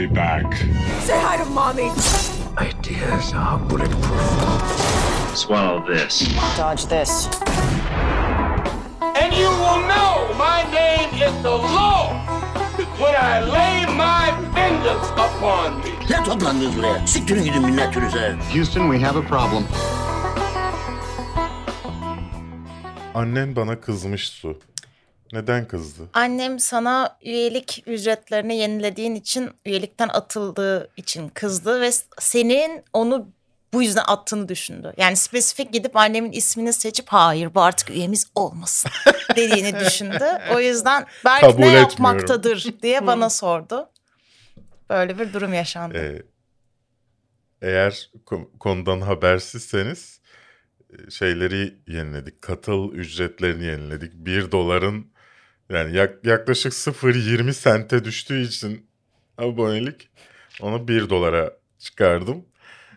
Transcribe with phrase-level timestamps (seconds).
[0.00, 0.46] be back.
[1.04, 1.90] Say hi to mommy.
[2.56, 5.36] Ideas are bulletproof.
[5.36, 6.14] Swallow this.
[6.56, 7.28] Dodge this.
[9.20, 10.12] And you will know
[10.48, 12.16] my name is the Lord
[13.02, 14.24] when I lay my
[14.56, 15.92] vengeance upon me.
[16.10, 17.06] Ne toplandınız buraya?
[17.06, 17.96] Siktirin gidin millet.
[18.54, 19.64] Houston, we have a problem.
[23.14, 24.58] Annen bana kızmış Su.
[25.32, 26.02] Neden kızdı?
[26.14, 33.28] Annem sana üyelik ücretlerini yenilediğin için, üyelikten atıldığı için kızdı ve senin onu
[33.72, 34.92] bu yüzden attığını düşündü.
[34.96, 38.90] Yani spesifik gidip annemin ismini seçip hayır bu artık üyemiz olmasın
[39.36, 40.24] dediğini düşündü.
[40.54, 41.90] O yüzden belki Kabul ne etmiyorum.
[41.90, 43.90] yapmaktadır diye bana sordu.
[44.90, 45.98] Böyle bir durum yaşandı.
[45.98, 46.22] Ee,
[47.62, 50.20] eğer ko- konudan habersizseniz
[50.90, 52.42] e, şeyleri yeniledik.
[52.42, 54.12] Katıl ücretlerini yeniledik.
[54.14, 55.12] 1 doların
[55.70, 58.86] yani yak- yaklaşık 0.20 sente düştüğü için
[59.38, 60.08] abonelik
[60.62, 62.44] onu 1 dolara çıkardım.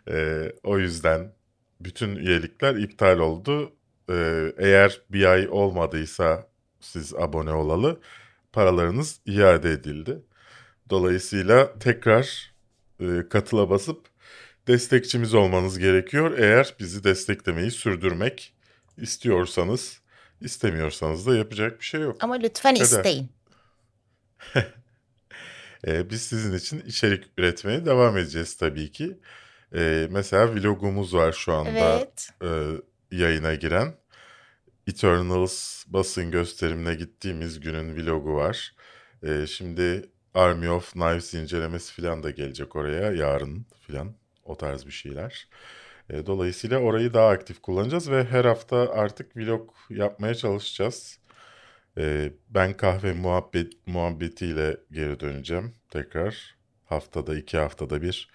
[0.09, 1.33] Ee, o yüzden
[1.81, 3.73] bütün üyelikler iptal oldu.
[4.09, 6.47] Ee, eğer bir ay olmadıysa
[6.79, 7.99] siz abone olalı
[8.53, 10.21] paralarınız iade edildi.
[10.89, 12.53] Dolayısıyla tekrar
[12.99, 14.07] e, katıla basıp
[14.67, 16.37] destekçimiz olmanız gerekiyor.
[16.37, 18.53] Eğer bizi desteklemeyi sürdürmek
[18.97, 20.01] istiyorsanız,
[20.43, 22.17] istemiyorsanız da yapacak bir şey yok.
[22.23, 22.85] Ama lütfen Kader.
[22.85, 23.29] isteyin.
[25.87, 29.17] E, biz sizin için içerik üretmeye devam edeceğiz tabii ki.
[29.75, 32.29] E, mesela vlogumuz var şu anda Evet.
[32.43, 32.47] e,
[33.17, 33.95] yayına giren.
[34.87, 38.75] Eternals basın gösterimine gittiğimiz günün vlogu var.
[39.23, 44.91] E, şimdi Army of Knives incelemesi falan da gelecek oraya yarın falan o tarz bir
[44.91, 45.47] şeyler.
[46.09, 51.19] E, dolayısıyla orayı daha aktif kullanacağız ve her hafta artık vlog yapmaya çalışacağız.
[51.97, 56.55] E, ben kahve muhabbet muhabbetiyle geri döneceğim tekrar.
[56.85, 58.29] Haftada iki haftada bir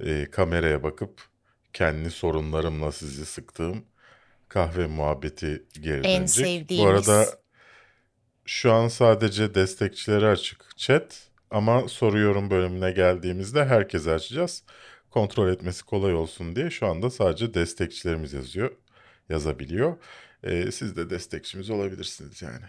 [0.00, 1.20] e, kameraya bakıp
[1.72, 3.84] kendi sorunlarımla sizi sıktığım
[4.48, 6.46] kahve muhabbeti geri En dönecek.
[6.46, 6.78] sevdiğimiz.
[6.86, 7.26] Bu arada
[8.46, 14.64] şu an sadece destekçilere açık chat ama soruyorum bölümüne geldiğimizde herkese açacağız.
[15.10, 18.70] Kontrol etmesi kolay olsun diye şu anda sadece destekçilerimiz yazıyor,
[19.28, 19.96] yazabiliyor.
[20.42, 22.64] Ee, siz de destekçimiz olabilirsiniz yani.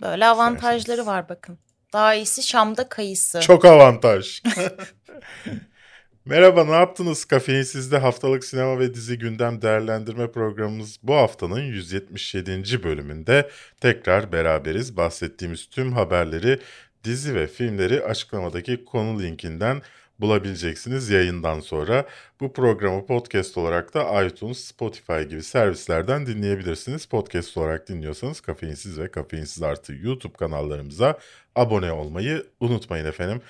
[0.00, 1.06] Böyle avantajları İsterseniz.
[1.06, 1.58] var bakın.
[1.92, 3.40] Daha iyisi Şam'da kayısı.
[3.40, 4.42] Çok avantaj.
[6.24, 7.24] Merhaba ne yaptınız?
[7.24, 12.82] Kafeinsiz'de haftalık sinema ve dizi gündem değerlendirme programımız bu haftanın 177.
[12.82, 13.50] bölümünde
[13.80, 14.96] tekrar beraberiz.
[14.96, 16.58] Bahsettiğimiz tüm haberleri,
[17.04, 19.82] dizi ve filmleri açıklamadaki konu linkinden
[20.20, 22.06] bulabileceksiniz yayından sonra.
[22.40, 27.06] Bu programı podcast olarak da iTunes, Spotify gibi servislerden dinleyebilirsiniz.
[27.06, 31.18] Podcast olarak dinliyorsanız Kafeinsiz ve Kafeinsiz Artı YouTube kanallarımıza
[31.56, 33.40] abone olmayı unutmayın efendim.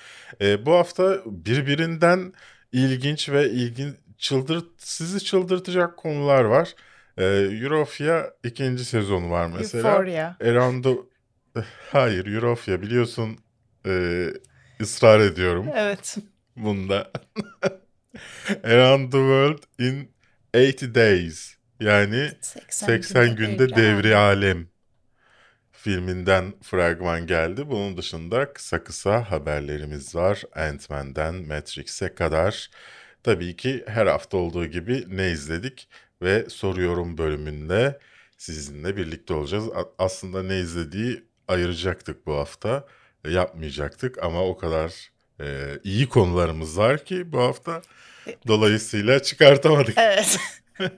[0.41, 2.33] Ee, bu hafta birbirinden
[2.71, 6.75] ilginç ve ilgin çıldırt sizi çıldırtacak konular var.
[7.17, 7.23] Ee,
[7.63, 9.89] Eurofia ikinci sezonu var mesela.
[9.89, 10.35] Euphoria.
[10.41, 10.83] Around
[11.53, 11.63] the...
[11.91, 13.37] Hayır Eurofia biliyorsun
[13.85, 14.25] e,
[14.81, 16.17] ısrar ediyorum Evet.
[16.63, 17.11] Bunda.
[18.63, 20.11] Around the World in
[20.53, 21.55] 80 Days.
[21.79, 22.31] Yani
[22.69, 24.67] 80 günde devri alem
[25.71, 27.69] filminden fragman geldi.
[27.69, 30.43] Bunun dışında kısa kısa haberlerimiz var.
[30.55, 32.69] Ant-Man'den Matrix'e kadar.
[33.23, 35.89] Tabii ki her hafta olduğu gibi ne izledik
[36.21, 37.99] ve soruyorum bölümünde
[38.37, 39.65] sizinle birlikte olacağız.
[39.97, 42.87] Aslında ne izlediği ayıracaktık bu hafta.
[43.27, 45.45] Yapmayacaktık ama o kadar e,
[45.83, 47.81] iyi konularımız var ki bu hafta.
[48.47, 49.97] Dolayısıyla çıkartamadık.
[49.97, 50.39] Evet.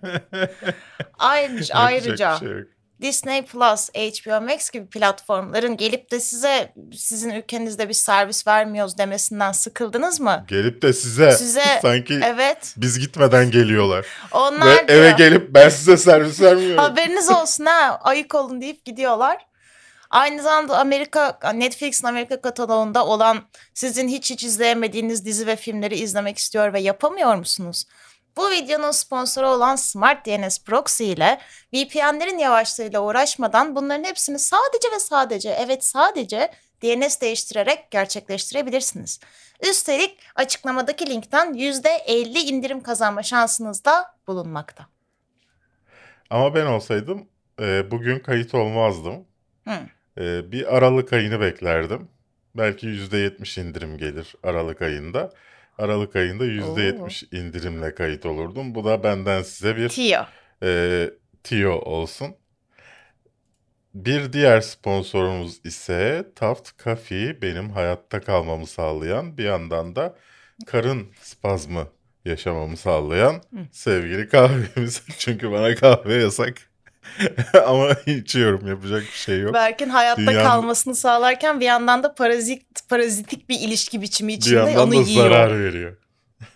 [1.19, 2.67] Ayrıca, ayrıca şey yok.
[3.01, 9.51] Disney Plus, HBO Max gibi platformların gelip de size sizin ülkenizde bir servis vermiyoruz demesinden
[9.51, 10.45] sıkıldınız mı?
[10.47, 12.73] Gelip de size, Size- sanki Evet.
[12.77, 14.05] biz gitmeden geliyorlar.
[14.31, 16.77] Onlar Ve diyor, eve gelip ben size servis vermiyorum.
[16.77, 19.37] haberiniz olsun ha ayık olun deyip gidiyorlar.
[20.11, 23.39] Aynı zamanda Amerika Netflix'in Amerika kataloğunda olan
[23.73, 27.85] sizin hiç hiç izleyemediğiniz dizi ve filmleri izlemek istiyor ve yapamıyor musunuz?
[28.37, 31.39] Bu videonun sponsoru olan Smart DNS Proxy ile
[31.73, 36.51] VPN'lerin yavaşlığıyla uğraşmadan bunların hepsini sadece ve sadece evet sadece
[36.83, 39.19] DNS değiştirerek gerçekleştirebilirsiniz.
[39.69, 44.87] Üstelik açıklamadaki linkten %50 indirim kazanma şansınız da bulunmakta.
[46.29, 47.27] Ama ben olsaydım
[47.61, 49.25] e, bugün kayıt olmazdım.
[49.67, 49.79] Hı.
[50.21, 52.07] E, bir Aralık ayını beklerdim.
[52.55, 55.31] Belki %70 indirim gelir Aralık ayında.
[55.77, 58.75] Aralık ayında %70 indirimle kayıt olurdum.
[58.75, 60.25] Bu da benden size bir Tio.
[60.63, 61.09] e,
[61.43, 62.35] tiyo olsun.
[63.93, 70.15] bir diğer sponsorumuz ise Taft Coffee benim hayatta kalmamı sağlayan bir yandan da
[70.65, 71.87] karın spazmı
[72.25, 73.41] yaşamamı sağlayan
[73.71, 75.03] sevgili kahvemiz.
[75.17, 76.70] Çünkü bana kahve yasak.
[77.67, 79.53] Ama içiyorum yapacak bir şey yok.
[79.53, 84.55] Berk'in hayatta Dünyanın- kalmasını sağlarken bir yandan da parazit parazitik bir ilişki biçimi Bir içinde
[84.55, 85.23] yandan onu da yiyor.
[85.29, 85.97] zarar veriyor.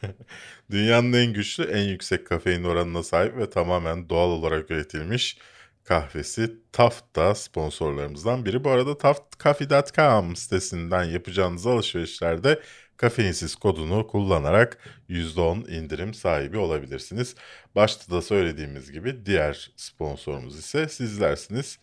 [0.72, 5.38] Dünyanın en güçlü, en yüksek kafein oranına sahip ve tamamen doğal olarak üretilmiş
[5.84, 8.64] kahvesi Taft da sponsorlarımızdan biri.
[8.64, 12.60] Bu arada taftcoffee.com sitesinden yapacağınız alışverişlerde
[12.98, 14.78] kafeinsiz kodunu kullanarak
[15.10, 17.36] %10 indirim sahibi olabilirsiniz.
[17.76, 21.80] Başta da söylediğimiz gibi diğer sponsorumuz ise sizlersiniz.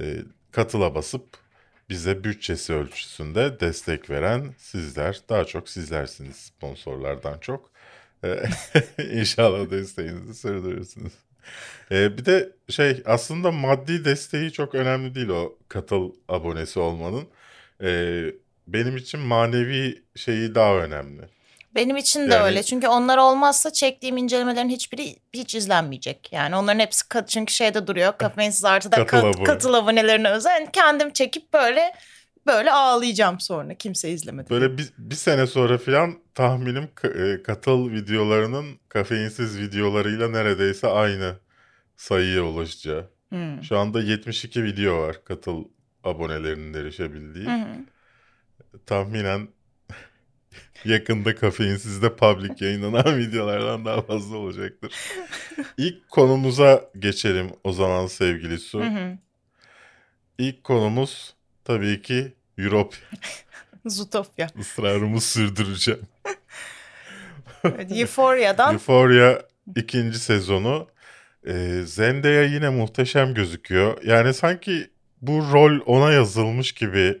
[0.00, 0.16] Ee,
[0.52, 1.24] katıla basıp
[1.88, 5.20] bize bütçesi ölçüsünde destek veren sizler.
[5.28, 7.70] Daha çok sizlersiniz sponsorlardan çok.
[8.24, 8.42] Ee,
[9.12, 11.12] İnşallah desteğinizi sürdürürsünüz.
[11.90, 17.28] Ee, bir de şey aslında maddi desteği çok önemli değil o katıl abonesi olmanın.
[17.82, 18.34] Ee,
[18.72, 21.22] benim için manevi şeyi daha önemli.
[21.74, 22.62] Benim için de Yani- öyle.
[22.62, 26.28] Çünkü onlar olmazsa çektiğim incelemelerin hiçbiri hiç izlenmeyecek.
[26.32, 28.18] Yani onların hepsi kat, çünkü şeyde duruyor.
[28.18, 30.50] Kafeinsiz artıda Katıl kat, katıl abonelerine özel.
[30.60, 31.92] Yani kendim çekip böyle
[32.46, 33.74] böyle ağlayacağım sonra.
[33.74, 34.50] Kimse izlemedi.
[34.50, 41.34] Böyle bir, bir sene sonra falan tahminim e, katıl videolarının kafeinsiz videolarıyla neredeyse aynı
[41.96, 43.10] sayıya ulaşacağı.
[43.28, 43.62] Hmm.
[43.62, 45.64] Şu anda 72 video var katıl
[46.04, 47.46] abonelerinin erişebildiği.
[47.46, 47.66] Hı.
[48.86, 49.48] Tahminen
[50.84, 54.94] yakında kafeinsizde public yayınlanan videolardan daha fazla olacaktır.
[55.76, 58.80] İlk konumuza geçelim o zaman sevgili Su.
[58.80, 59.18] Hı hı.
[60.38, 61.34] İlk konumuz
[61.64, 62.96] tabii ki Europe.
[63.86, 64.46] Zootopia.
[64.58, 66.00] Israrımı sürdüreceğim.
[67.90, 69.42] Euphoria'dan Euphoria
[69.76, 70.88] ikinci sezonu.
[71.46, 74.02] Ee, Zendaya yine muhteşem gözüküyor.
[74.04, 74.90] Yani sanki
[75.22, 77.20] bu rol ona yazılmış gibi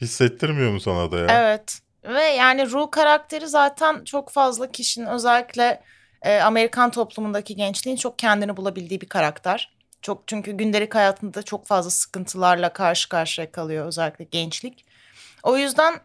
[0.00, 1.26] hissettirmiyor mu sana da ya?
[1.30, 1.80] Evet.
[2.04, 5.82] Ve yani Ru karakteri zaten çok fazla kişinin özellikle
[6.22, 9.76] e, Amerikan toplumundaki gençliğin çok kendini bulabildiği bir karakter.
[10.02, 14.86] Çok çünkü gündelik hayatında çok fazla sıkıntılarla karşı karşıya kalıyor özellikle gençlik.
[15.42, 16.00] O yüzden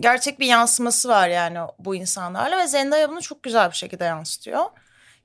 [0.00, 4.64] gerçek bir yansıması var yani bu insanlarla ve Zendaya bunu çok güzel bir şekilde yansıtıyor.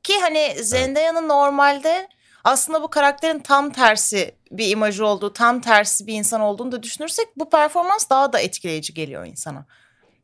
[0.04, 2.08] Ki hani Zendaya'nın normalde
[2.44, 7.28] aslında bu karakterin tam tersi bir imajı olduğu, tam tersi bir insan olduğunu da düşünürsek
[7.38, 9.66] bu performans daha da etkileyici geliyor insana.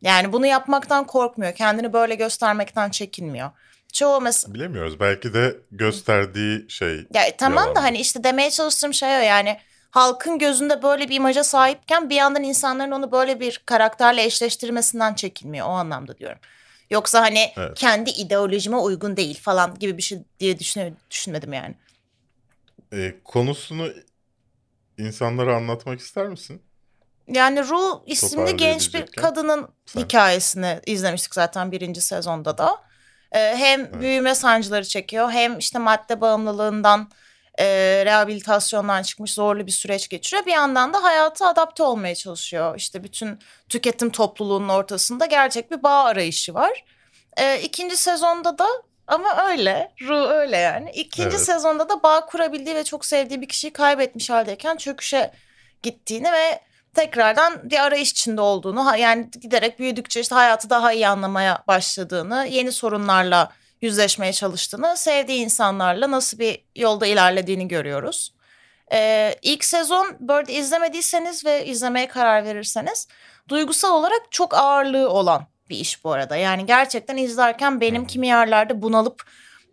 [0.01, 3.51] Yani bunu yapmaktan korkmuyor, kendini böyle göstermekten çekinmiyor.
[3.93, 4.99] Çoğu mesela Bilemiyoruz.
[4.99, 7.75] Belki de gösterdiği şey ya tamam Yalan.
[7.75, 9.57] da hani işte demeye çalıştığım şey o yani
[9.91, 15.67] halkın gözünde böyle bir imaja sahipken bir yandan insanların onu böyle bir karakterle eşleştirmesinden çekinmiyor
[15.67, 16.39] o anlamda diyorum.
[16.89, 17.77] Yoksa hani Evet.
[17.77, 20.59] kendi ideolojime uygun değil falan gibi bir şey diye
[21.09, 21.75] düşünmedim yani.
[22.93, 23.89] E, konusunu
[24.97, 26.61] insanlara anlatmak ister misin?
[27.27, 30.01] Yani Ru isimli genç bir kadının sen.
[30.01, 32.87] hikayesini izlemiştik zaten birinci sezonda da.
[33.31, 37.11] Ee, hem büyüme sancıları çekiyor hem işte madde bağımlılığından
[37.59, 37.65] e,
[38.05, 40.45] rehabilitasyondan çıkmış zorlu bir süreç geçiriyor.
[40.45, 42.75] Bir yandan da hayata adapte olmaya çalışıyor.
[42.77, 46.85] İşte bütün tüketim topluluğunun ortasında gerçek bir bağ arayışı var.
[47.37, 48.67] Ee, ikinci sezonda da
[49.07, 49.91] ama öyle.
[50.01, 50.91] Ru öyle yani.
[50.91, 51.45] İkinci Evet.
[51.45, 55.31] sezonda da bağ kurabildiği ve çok sevdiği bir kişiyi kaybetmiş haldeyken çöküşe
[55.83, 56.59] gittiğini ve
[56.95, 62.71] tekrardan bir arayış içinde olduğunu yani giderek büyüdükçe işte hayatı daha iyi anlamaya başladığını, yeni
[62.71, 68.33] sorunlarla yüzleşmeye çalıştığını, sevdiği insanlarla nasıl bir yolda ilerlediğini görüyoruz.
[68.91, 73.07] Ee, ilk sezon böyle izlemediyseniz ve izlemeye karar verirseniz
[73.49, 76.35] duygusal olarak çok ağırlığı olan bir iş bu arada.
[76.35, 79.23] Yani gerçekten izlerken benim kimi yerlerde bunalıp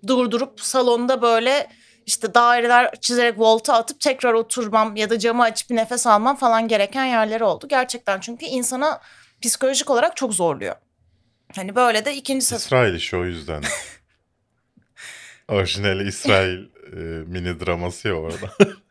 [0.06, 1.68] durdurup salonda böyle
[2.06, 6.68] işte daireler çizerek volta atıp tekrar oturmam ya da camı açıp bir nefes almam falan
[6.68, 7.68] gereken yerleri oldu.
[7.68, 9.00] Gerçekten çünkü insana
[9.42, 10.76] psikolojik olarak çok zorluyor.
[11.56, 12.58] Hani böyle de ikinci sezon.
[12.58, 13.62] İsrail işi o yüzden.
[15.48, 16.58] Orijinali İsrail
[16.92, 16.96] e,
[17.26, 18.50] mini draması ya orada.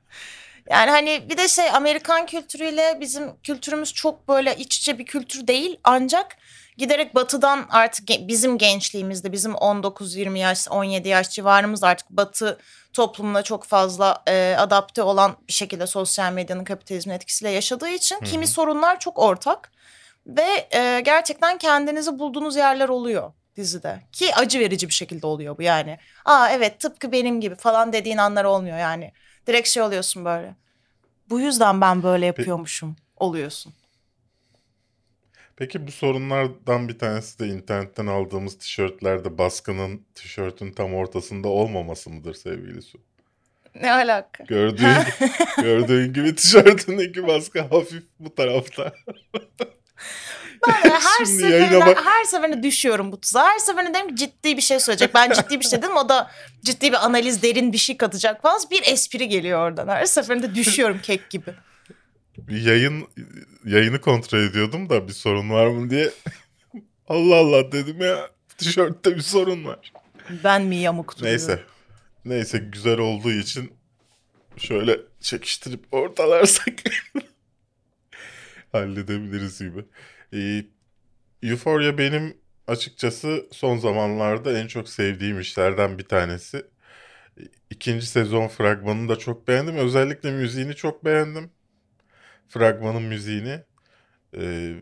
[0.69, 5.47] Yani hani bir de şey Amerikan kültürüyle bizim kültürümüz çok böyle iç içe bir kültür
[5.47, 5.79] değil.
[5.83, 6.37] Ancak
[6.77, 12.59] giderek batıdan artık bizim gençliğimizde bizim 19-20 yaş 17 yaş civarımız artık batı
[12.93, 18.47] toplumuna çok fazla e, adapte olan bir şekilde sosyal medyanın kapitalizmin etkisiyle yaşadığı için kimi
[18.47, 19.71] sorunlar çok ortak.
[20.27, 24.01] Ve e, gerçekten kendinizi bulduğunuz yerler oluyor dizide.
[24.11, 25.97] Ki acı verici bir şekilde oluyor bu yani.
[26.25, 29.11] Aa evet tıpkı benim gibi falan dediğin anlar olmuyor yani.
[29.47, 30.55] Direkt şey oluyorsun böyle.
[31.29, 33.73] Bu yüzden ben böyle yapıyormuşum oluyorsun.
[35.55, 42.33] Peki bu sorunlardan bir tanesi de internetten aldığımız tişörtlerde baskının tişörtün tam ortasında olmaması mıdır
[42.33, 42.97] sevgili Su?
[43.81, 44.43] Ne alaka?
[44.43, 44.95] Gördüğün,
[45.61, 48.93] gördüğün gibi tişörtündeki baskı hafif bu tarafta.
[50.67, 53.47] Ben her Şimdi seferinde, bak- her seferinde düşüyorum bu tuzağa.
[53.47, 55.15] Her seferinde dedim ki ciddi bir şey söyleyecek.
[55.15, 55.97] Ben ciddi bir şey dedim.
[55.97, 56.31] O da
[56.65, 58.59] ciddi bir analiz, derin bir şey katacak falan.
[58.71, 59.87] Bir espri geliyor oradan.
[59.87, 61.53] Her seferinde düşüyorum kek gibi.
[62.37, 63.07] Bir yayın
[63.65, 66.11] yayını kontrol ediyordum da bir sorun var mı diye.
[67.07, 68.29] Allah Allah dedim ya.
[68.57, 69.93] Tişörtte bir sorun var.
[70.43, 71.31] Ben mi yamuk duruyorum?
[71.37, 71.63] Neyse.
[72.25, 73.73] Neyse güzel olduğu için
[74.57, 76.73] şöyle çekiştirip ortalarsak
[78.71, 79.85] halledebiliriz gibi.
[80.33, 80.65] Ee,
[81.43, 82.37] Euphoria benim
[82.67, 86.65] açıkçası son zamanlarda en çok sevdiğim işlerden bir tanesi.
[87.69, 89.75] İkinci sezon fragmanını da çok beğendim.
[89.75, 91.51] Özellikle müziğini çok beğendim.
[92.53, 93.59] Fragmanın müziğini.
[94.37, 94.75] Ee,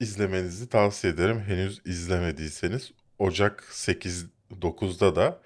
[0.00, 1.40] izlemenizi tavsiye ederim.
[1.40, 5.42] Henüz izlemediyseniz Ocak 8-9'da da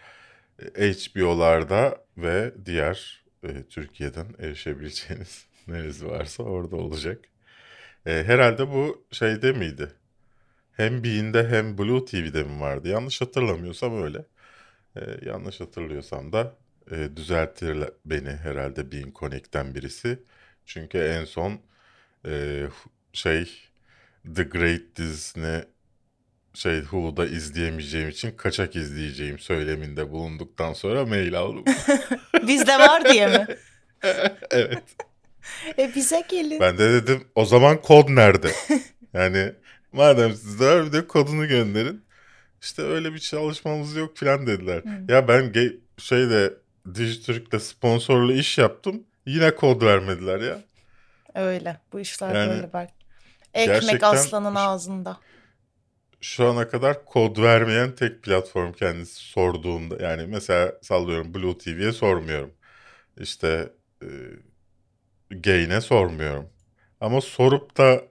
[0.76, 7.24] e, HBO'larda ve diğer e, Türkiye'den erişebileceğiniz neresi varsa orada olacak.
[8.06, 9.92] E, herhalde bu şeyde miydi?
[10.72, 12.88] Hem Bean'de hem Blue TV'de mi vardı?
[12.88, 14.24] Yanlış hatırlamıyorsam öyle.
[14.96, 16.56] E, yanlış hatırlıyorsam da
[16.90, 20.18] e, düzeltir beni herhalde Bean Connect'ten birisi.
[20.66, 21.60] Çünkü en son
[22.26, 22.62] e,
[23.12, 23.50] şey
[24.34, 25.64] The Great dizisini
[26.54, 31.64] şey Hulu'da izleyemeyeceğim için kaçak izleyeceğim söyleminde bulunduktan sonra mail aldım.
[32.46, 33.46] Bizde var diye mi?
[34.50, 34.82] evet.
[35.78, 36.60] E bize gelin.
[36.60, 38.50] Ben de dedim o zaman kod nerede?
[39.14, 39.52] Yani
[39.92, 42.04] madem sizde var bir de kodunu gönderin.
[42.62, 44.82] İşte öyle bir çalışmamız yok falan dediler.
[45.08, 46.54] Ya ben ge- şeyde
[46.94, 49.05] Dijitürk'te sponsorlu iş yaptım.
[49.26, 50.58] Yine kod vermediler ya.
[51.34, 51.80] Öyle.
[51.92, 52.88] Bu işler Yani böyle bak.
[53.54, 55.16] Ekmek aslanın ağzında.
[56.20, 60.02] Şu ana kadar kod vermeyen tek platform kendisi sorduğunda.
[60.04, 62.50] Yani mesela sallıyorum Blue TV'ye sormuyorum.
[63.16, 64.08] İşte e,
[65.30, 66.48] Gain'e sormuyorum.
[67.00, 68.02] Ama sorup da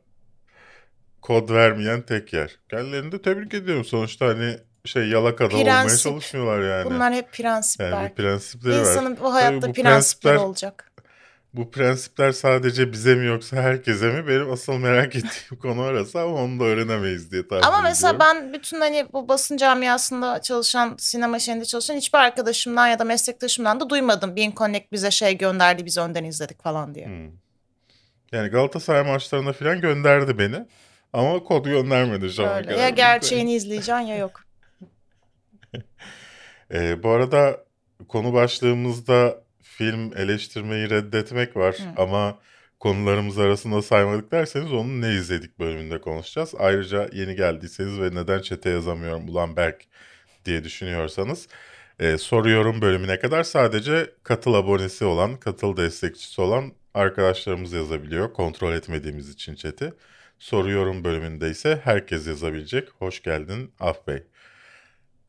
[1.22, 2.60] kod vermeyen tek yer.
[2.70, 3.86] Kendilerini de tebrik ediyorum.
[3.86, 6.04] Sonuçta hani şey yalakada olmaya Prensip.
[6.12, 6.86] çalışmıyorlar yani.
[6.86, 7.92] Bunlar hep prensipler.
[7.92, 8.80] yani bir prensipleri var.
[8.80, 10.92] İnsanın bu hayatta Tabii bu prensipleri prensipler- olacak.
[11.58, 14.28] Bu prensipler sadece bize mi yoksa herkese mi?
[14.28, 18.38] Benim asıl merak ettiğim konu orası ama onu da öğrenemeyiz diye tahmin Ama mesela ediyorum.
[18.44, 23.80] ben bütün hani bu basın camiasında çalışan, sinema şeyinde çalışan hiçbir arkadaşımdan ya da meslektaşımdan
[23.80, 24.36] da duymadım.
[24.36, 27.06] Bean Connect bize şey gönderdi, biz önden izledik falan diye.
[27.06, 27.32] Hmm.
[28.32, 30.66] Yani Galatasaray maçlarına falan gönderdi beni.
[31.14, 32.64] Ama kod göndermedi şu an.
[32.64, 34.46] Ya gerçeğini izleyeceksin ya yok.
[36.74, 37.66] Ee, bu arada
[38.08, 39.45] konu başlığımızda
[39.78, 41.78] film eleştirmeyi reddetmek var.
[41.98, 42.40] Ama
[42.80, 46.54] konularımız arasında saymadık derseniz onun ne izledik bölümünde konuşacağız.
[46.60, 49.86] Ayrıca yeni geldiyseniz ve neden çete yazamıyorum ulan Berk
[50.46, 51.48] diye düşünüyorsanız
[52.00, 58.34] e, soruyorum bölümüne kadar sadece katıl abonesi olan, katıl destekçisi olan arkadaşlarımız yazabiliyor.
[58.34, 59.94] Kontrol etmediğimiz için chat'i.
[60.40, 62.90] Soruyorum bölümünde ise herkes yazabilecek.
[63.00, 64.24] Hoş geldin Af Bey.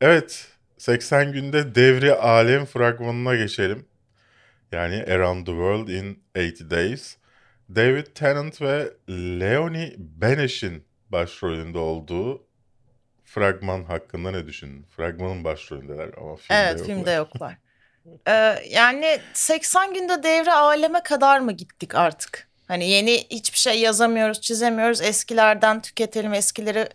[0.01, 3.85] Evet, 80 günde devri alem fragmanına geçelim.
[4.71, 7.17] Yani Around the World in 80 Days.
[7.75, 12.47] David Tennant ve Leonie Benesh'in başrolünde olduğu
[13.25, 14.85] fragman hakkında ne düşündün?
[14.97, 16.85] Fragmanın başrolündeler ama filmde Evet, yoklar.
[16.95, 17.57] filmde yoklar.
[18.27, 22.47] Ee, yani 80 günde devre aleme kadar mı gittik artık?
[22.67, 25.01] Hani yeni hiçbir şey yazamıyoruz, çizemiyoruz.
[25.01, 26.89] Eskilerden tüketelim, eskileri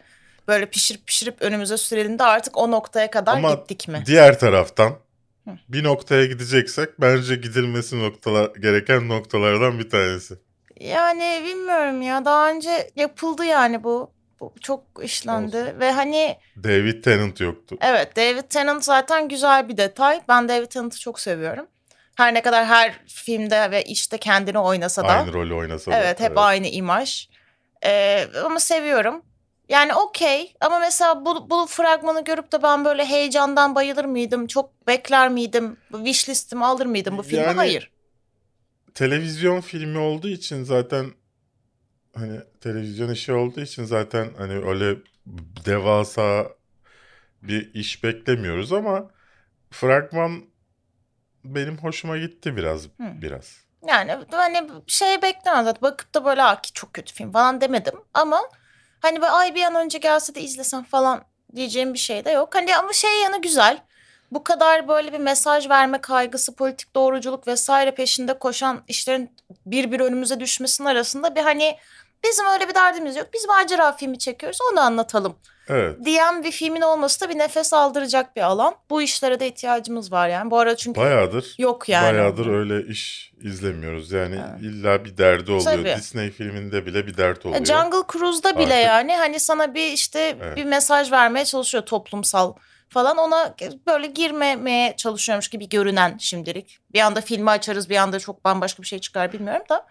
[0.49, 4.03] böyle pişirip pişirip önümüze sürelim de artık o noktaya kadar Ama gittik mi?
[4.07, 4.99] diğer taraftan
[5.69, 10.35] bir noktaya gideceksek bence gidilmesi noktalar, gereken noktalardan bir tanesi.
[10.81, 14.13] Yani bilmiyorum ya daha önce yapıldı yani bu.
[14.41, 17.77] Bu çok işlendi ve hani David Tennant yoktu.
[17.81, 20.21] evet David Tennant zaten güzel bir detay.
[20.29, 21.67] Ben David Tennant'ı çok seviyorum.
[22.17, 25.09] Her ne kadar her filmde ve işte kendini oynasa da.
[25.09, 25.97] Aynı rolü oynasa da.
[25.97, 27.29] Evet hep aynı imaj.
[27.85, 29.23] Ee, ama seviyorum.
[29.73, 34.47] Yani okey ama mesela bu, bu fragmanı görüp de ben böyle heyecandan bayılır mıydım?
[34.47, 35.77] Çok bekler miydim?
[35.93, 37.43] Wish listimi alır mıydım bu filmi?
[37.43, 37.91] Yani- Hayır.
[38.95, 41.07] televizyon filmi olduğu için zaten
[42.17, 44.99] hani televizyon işi olduğu için zaten hani öyle
[45.67, 46.49] devasa
[47.43, 49.11] bir iş beklemiyoruz ama
[49.71, 50.45] fragman
[51.45, 53.59] benim hoşuma gitti biraz biraz.
[53.89, 55.83] Yani hani şey beklemem zaten.
[55.83, 57.95] Bakıp da böyle "Aa, ki çok kötü film falan demedim.
[58.15, 58.41] Ama
[59.03, 61.25] hani böyle ay bir an önce gelse de izlesem falan
[61.57, 62.55] diyeceğim bir şey de yok.
[62.55, 63.79] Hani ama şey yanı güzel.
[64.31, 70.01] Bu kadar böyle bir mesaj verme kaygısı, politik doğruculuk vesaire peşinde koşan işlerin bir bir
[70.01, 71.77] önümüze düşmesinin arasında bir hani
[72.25, 73.29] bizim öyle bir derdimiz yok.
[73.35, 75.37] Biz macera filmi çekiyoruz onu anlatalım
[75.69, 75.97] Evet.
[76.05, 78.75] diyen bir filmin olması da bir nefes aldıracak bir alan.
[78.91, 80.51] Bu işlere de ihtiyacımız var yani.
[80.51, 82.13] Bu arada çünkü Bayağıdır yok yani.
[82.13, 84.13] bayağıdır öyle iş izlemiyoruz.
[84.13, 84.63] Yani Evet.
[84.63, 85.65] illa bir derdi oluyor.
[85.65, 85.95] Tabii.
[85.97, 87.65] Disney filminde bile bir dert oluyor.
[87.65, 90.57] Jungle Cruise'da bile Artık- yani hani sana bir işte Evet.
[90.57, 92.55] bir mesaj vermeye çalışıyor toplumsal
[92.89, 93.55] falan ona
[93.87, 96.79] böyle girmemeye çalışıyormuş gibi görünen şimdilik.
[96.93, 99.87] Bir anda filmi açarız bir anda çok bambaşka bir şey çıkar bilmiyorum da.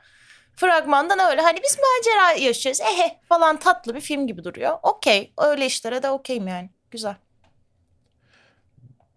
[0.55, 4.77] Fragmandan öyle hani biz macera yaşıyoruz ehe falan tatlı bir film gibi duruyor.
[4.83, 7.15] Okey öyle işlere de okeyim yani güzel.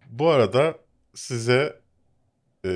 [0.06, 0.74] Bu arada
[1.14, 1.80] size
[2.66, 2.70] e,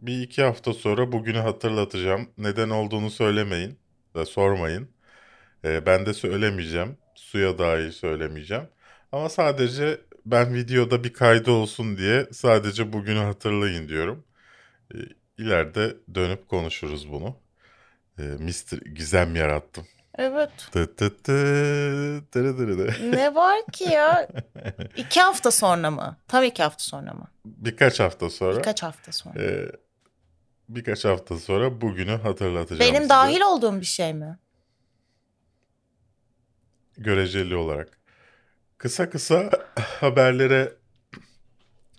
[0.00, 2.30] bir iki hafta sonra bugünü hatırlatacağım.
[2.38, 3.78] Neden olduğunu söylemeyin
[4.16, 4.90] ve sormayın.
[5.64, 6.98] E, ben de söylemeyeceğim.
[7.14, 8.68] Suya dahi söylemeyeceğim.
[9.12, 14.24] Ama sadece ben videoda bir kaydı olsun diye sadece bugünü hatırlayın diyorum.
[14.94, 14.96] E,
[15.38, 17.36] ileride dönüp konuşuruz bunu.
[18.20, 18.78] E, Mr.
[18.94, 19.86] Gizem yarattım.
[20.18, 21.22] Evet Tı tı tı,
[22.32, 23.12] tırı tırı tı.
[23.12, 24.28] ne var ki ya
[24.96, 26.16] iki hafta sonra mı?
[26.28, 27.28] Tam iki hafta sonra mı?
[27.44, 28.56] Birkaç hafta sonra.
[28.56, 29.42] Birkaç hafta sonra.
[29.42, 29.72] Ee,
[30.68, 33.08] birkaç hafta sonra bugünü hatırlatacağım Benim size.
[33.08, 34.38] dahil olduğum bir şey mi?
[36.98, 37.98] Göreceli olarak.
[38.78, 39.50] Kısa kısa
[40.00, 40.72] haberlere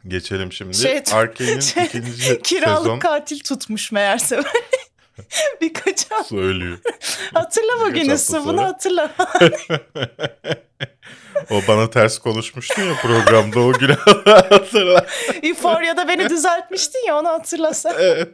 [0.07, 0.73] geçelim şimdi.
[0.77, 4.41] Şey- Arkane'in şey- ikinci Kiralık sezon katil tutmuş meğerse.
[5.61, 6.23] Birkaç hafta.
[6.23, 6.77] söylüyor.
[7.33, 8.67] Hatırla Birkaç bugün hafta bunu sonra.
[8.67, 9.11] hatırla.
[11.51, 13.95] o bana ters konuşmuştun ya programda o günü
[14.49, 15.05] hatırla.
[15.43, 17.93] Euphoria'da beni düzeltmiştin ya onu hatırlasan.
[17.99, 18.29] Evet.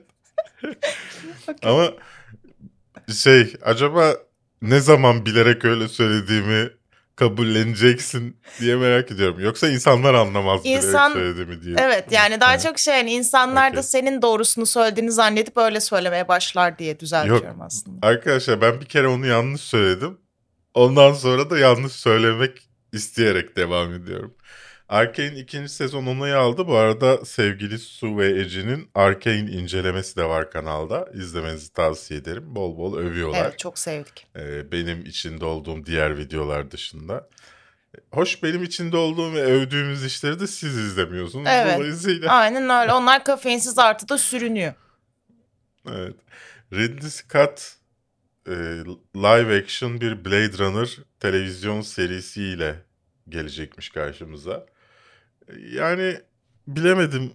[1.63, 1.91] Ama
[3.13, 4.13] şey acaba
[4.61, 6.69] ne zaman bilerek öyle söylediğimi
[7.17, 9.39] kabulleneceksin diye merak ediyorum.
[9.39, 11.75] Yoksa insanlar anlamaz İnsan- söylediğimi diye.
[11.79, 13.83] Evet yani daha çok şey yani insanlar da Okey.
[13.89, 18.07] senin doğrusunu söylediğini zannedip öyle söylemeye başlar diye düzeltiyorum aslında.
[18.07, 20.17] Arkadaşlar ben bir kere onu yanlış söyledim.
[20.73, 24.33] Ondan sonra da yanlış söylemek isteyerek devam ediyorum.
[24.89, 26.67] Arcane ikinci sezon onayı aldı.
[26.67, 31.09] Bu arada sevgili Su ve Ece'nin Arcane incelemesi de var kanalda.
[31.13, 32.55] İzlemenizi tavsiye ederim.
[32.55, 33.41] Bol bol övüyorlar.
[33.41, 34.27] Evet çok sevdik.
[34.35, 37.29] Ee, benim içinde olduğum diğer videolar dışında.
[38.11, 41.47] Hoş benim içinde olduğum ve övdüğümüz işleri de siz izlemiyorsunuz.
[41.49, 41.77] Evet.
[41.77, 42.93] Dolayısıyla Aynen öyle.
[42.93, 44.73] Onlar kafeinsiz artıda sürünüyor.
[45.89, 46.15] Evet.
[46.73, 47.73] Ridley Scott
[48.47, 48.51] e,
[49.15, 52.75] live action bir Blade Runner televizyon serisiyle
[53.29, 54.65] gelecekmiş karşımıza.
[55.73, 56.17] Yani
[56.67, 57.33] bilemedim.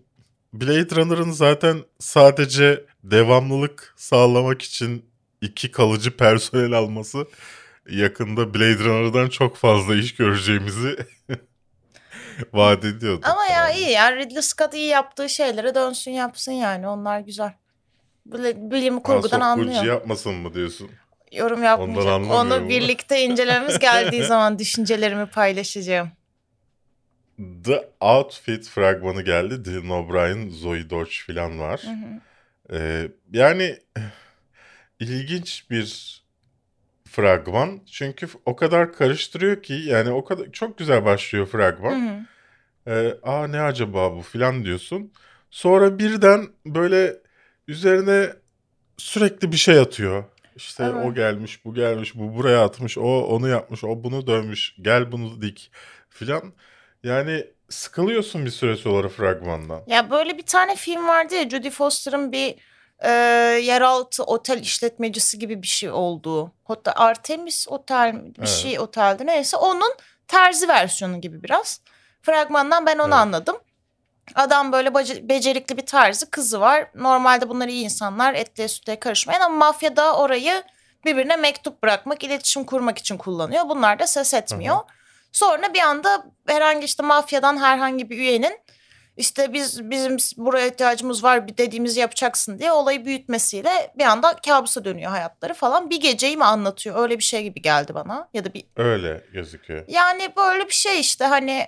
[0.53, 5.05] Blade Runner'ın zaten sadece devamlılık sağlamak için
[5.41, 7.27] iki kalıcı personel alması
[7.91, 10.97] yakında Blade Runner'dan çok fazla iş göreceğimizi
[12.53, 13.21] vaat ediyordu.
[13.25, 13.79] Ama ya Yani.
[13.79, 17.53] iyi yani Ridley Scott iyi yaptığı şeylere dönsün yapsın yani onlar güzel.
[18.27, 19.85] Bilim kurgudan Ha, anlıyor.
[19.85, 20.91] Yapmasın mı diyorsun?
[21.33, 22.31] Yorum yapmayacağım.
[22.31, 26.11] Onu birlikte incelememiz geldiği zaman düşüncelerimi paylaşacağım.
[27.65, 29.65] The Outfit fragmanı geldi.
[29.65, 31.83] Dylan O'Brien, Zoe Dodge falan var.
[31.85, 32.21] Hı hı.
[32.79, 33.79] Ee, yani
[35.01, 36.23] ilginç bir
[37.09, 37.81] fragman.
[37.93, 42.01] Çünkü o kadar karıştırıyor ki yani o kadar çok güzel başlıyor fragman.
[42.01, 42.27] hı.
[42.87, 45.13] Ee, Aa ne acaba bu falan diyorsun.
[45.51, 47.17] Sonra birden böyle
[47.69, 48.33] üzerine
[48.97, 50.25] sürekli bir şey atıyor.
[50.57, 51.07] İşte Evet.
[51.07, 55.43] o gelmiş, bu gelmiş, bu buraya atmış, o onu yapmış, o bunu dövmüş, gel bunu
[55.43, 55.71] dik
[56.11, 56.53] filan.
[57.03, 59.83] Yani sıkılıyorsun bir süre sonra fragmandan.
[59.87, 62.55] Ya böyle bir tane film vardı ya Jodie Foster'ın bir
[63.05, 63.11] e,
[63.63, 66.53] yeraltı otel işletmecisi gibi bir şey olduğu.
[66.65, 68.49] Hatta Artemis Otel bir Evet.
[68.49, 69.95] şey oteldi neyse onun
[70.29, 71.81] terzi versiyonu gibi biraz.
[72.23, 73.15] Fragmandan ben onu Evet.
[73.15, 73.57] anladım.
[74.35, 74.95] Adam böyle
[75.29, 76.87] becerikli bir terzi kızı var.
[76.95, 80.63] Normalde bunlar iyi insanlar etliye sütliye karışmayan ama mafya da orayı
[81.05, 83.69] birbirine mektup bırakmak, iletişim kurmak için kullanıyor.
[83.69, 84.77] Bunlar da ses etmiyor.
[85.33, 88.59] Sonra bir anda herhangi işte mafyadan herhangi bir üyenin
[89.17, 94.85] işte biz bizim buraya ihtiyacımız var bir dediğimizi yapacaksın diye olayı büyütmesiyle bir anda kabusa
[94.85, 95.91] dönüyor hayatları falan.
[95.91, 97.03] Bir geceyi mi anlatıyor?
[97.03, 98.29] Öyle bir şey gibi geldi bana.
[98.35, 99.85] Ya da bir Öyle gözüküyor.
[99.89, 101.67] yani böyle bir şey işte hani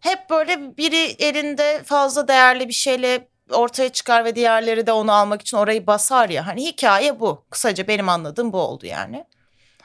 [0.00, 5.40] hep böyle biri elinde fazla değerli bir şeyle ortaya çıkar ve diğerleri de onu almak
[5.40, 6.46] için orayı basar ya.
[6.46, 7.46] Hani hikaye bu.
[7.50, 9.24] Kısaca benim anladığım bu oldu yani.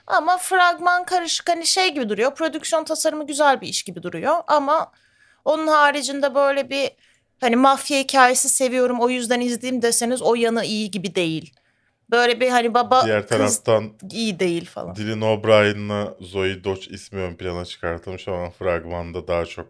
[0.08, 2.36] Ama fragman karışık hani şey gibi duruyor.
[2.36, 4.36] Prodüksiyon tasarımı güzel bir iş gibi duruyor.
[4.48, 4.92] Ama
[5.46, 6.92] onun haricinde böyle bir
[7.42, 11.54] hani mafya hikayesi seviyorum o yüzden izleyeyim deseniz o yanı iyi gibi değil.
[12.12, 14.96] Böyle bir hani baba Diğer kız taraftan iyi değil falan.
[14.96, 19.68] Dylan O'Brien'la Zoe Dodge ismi ön plana çıkartılmış ama fragmanda daha çok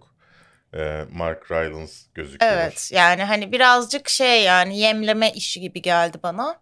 [0.73, 2.51] e, Mark Rylance gözüküyor.
[2.51, 6.59] Evet yani hani birazcık şey yani yemleme işi gibi geldi bana.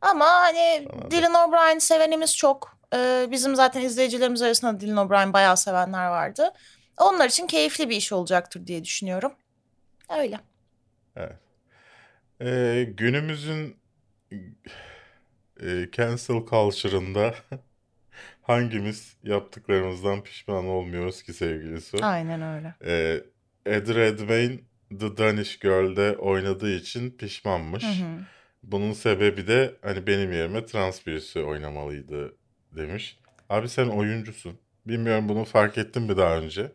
[0.00, 1.10] Ama hani Bana.
[1.10, 2.75] Dylan O'Brien sevenimiz çok.
[2.94, 6.52] Ee, bizim zaten izleyicilerimiz arasında Dylan O'Brien bayağı sevenler vardı.
[6.96, 9.32] Onlar için keyifli bir iş olacaktır diye düşünüyorum.
[10.18, 10.40] Öyle.
[12.40, 13.76] Ee, günümüzün
[15.60, 17.34] e, cancel culture'ında
[18.42, 21.98] hangimiz yaptıklarımızdan pişman olmuyoruz ki sevgili Su?
[22.02, 22.74] Aynen öyle.
[22.84, 23.20] Ee,
[23.66, 24.58] Ed Redmayne
[25.00, 27.84] The Danish Girl'de oynadığı için pişmanmış.
[27.84, 28.20] Hı hı.
[28.62, 32.36] Bunun sebebi de hani benim yerime trans birisi oynamalıydı
[32.76, 33.18] demiş.
[33.48, 34.58] Abi sen oyuncusun.
[34.86, 36.72] Bilmiyorum bunu fark ettin mi daha önce?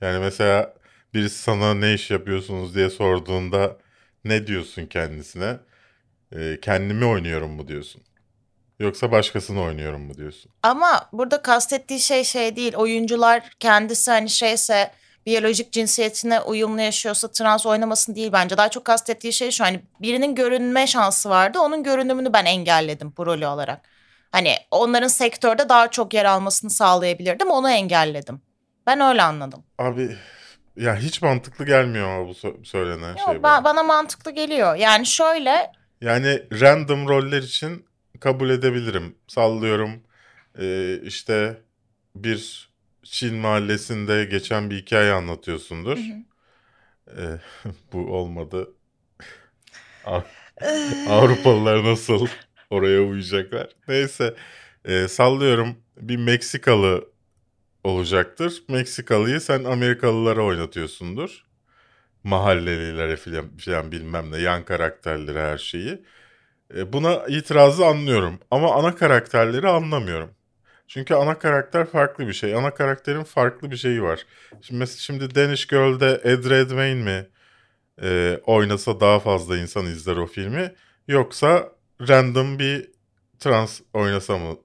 [0.00, 0.74] Yani mesela
[1.14, 3.76] birisi sana ne iş yapıyorsunuz diye sorduğunda
[4.24, 5.56] ne diyorsun kendisine?
[6.32, 8.02] Ee, kendimi oynuyorum mu diyorsun?
[8.78, 10.52] Yoksa başkasını oynuyorum mu diyorsun?
[10.62, 12.74] Ama burada kastettiği şey şey değil.
[12.74, 14.90] Oyuncular kendisi hani şeyse
[15.26, 18.56] biyolojik cinsiyetine uyumlu yaşıyorsa trans oynamasın değil bence.
[18.56, 21.58] Daha çok kastettiği şey şu hani birinin görünme şansı vardı.
[21.60, 23.95] Onun görünümünü ben engelledim bu rolü olarak.
[24.36, 27.50] Hani onların sektörde daha çok yer almasını sağlayabilirdim.
[27.50, 28.40] Onu engelledim.
[28.86, 29.64] Ben öyle anladım.
[29.78, 30.16] Abi
[30.76, 33.64] ya hiç mantıklı gelmiyor ama bu sö- söylenen Yok, şey ba- bana.
[33.64, 34.74] bana mantıklı geliyor.
[34.76, 37.86] Yani şöyle Yani random roller için
[38.20, 39.14] kabul edebilirim.
[39.28, 40.02] Sallıyorum
[40.58, 41.62] e, işte
[42.16, 42.70] bir
[43.02, 45.98] Çin mahallesinde geçen bir hikaye anlatıyorsundur.
[47.08, 47.22] E,
[47.92, 48.68] bu olmadı.
[50.04, 50.22] Av-
[51.08, 52.26] Avrupalılar nasıl
[52.70, 53.68] oraya uyacaklar?
[53.88, 54.34] Neyse
[54.84, 57.08] e, sallıyorum bir Meksikalı
[57.84, 58.62] olacaktır.
[58.68, 61.44] Meksikalıyı sen Amerikalılara oynatıyorsundur.
[62.24, 66.02] Mahallelilere filan, filan bilmem ne yan karakterleri her şeyi.
[66.76, 70.30] E, Buna itirazı anlıyorum ama ana karakterleri anlamıyorum.
[70.88, 72.54] Çünkü ana karakter farklı bir şey.
[72.54, 74.26] Ana karakterin farklı bir şeyi var.
[74.62, 77.28] Şimdi mesela şimdi Danish Girl'de Ed Redmayne mi
[78.02, 80.74] e, oynasa daha fazla insan izler o filmi
[81.08, 82.90] yoksa random bir
[83.38, 84.56] trans oynasa mı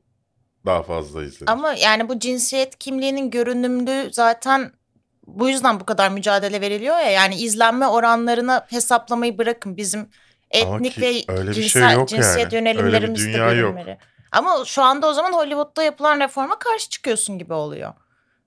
[0.65, 1.51] daha fazla izlenir?
[1.51, 4.71] ama yani bu cinsiyet kimliğinin görünümlü zaten
[5.27, 7.09] bu yüzden bu kadar mücadele veriliyor ya.
[7.09, 10.09] Yani izlenme oranlarına hesaplamayı bırakın bizim
[10.51, 12.67] etnik ki ve öyle şey cinsel, yok cinsiyet yani.
[12.67, 13.77] Öyle bir yönelimlerimiz de dünya yok.
[14.31, 17.93] Ama şu anda o zaman Hollywood'da yapılan reforma karşı çıkıyorsun gibi oluyor.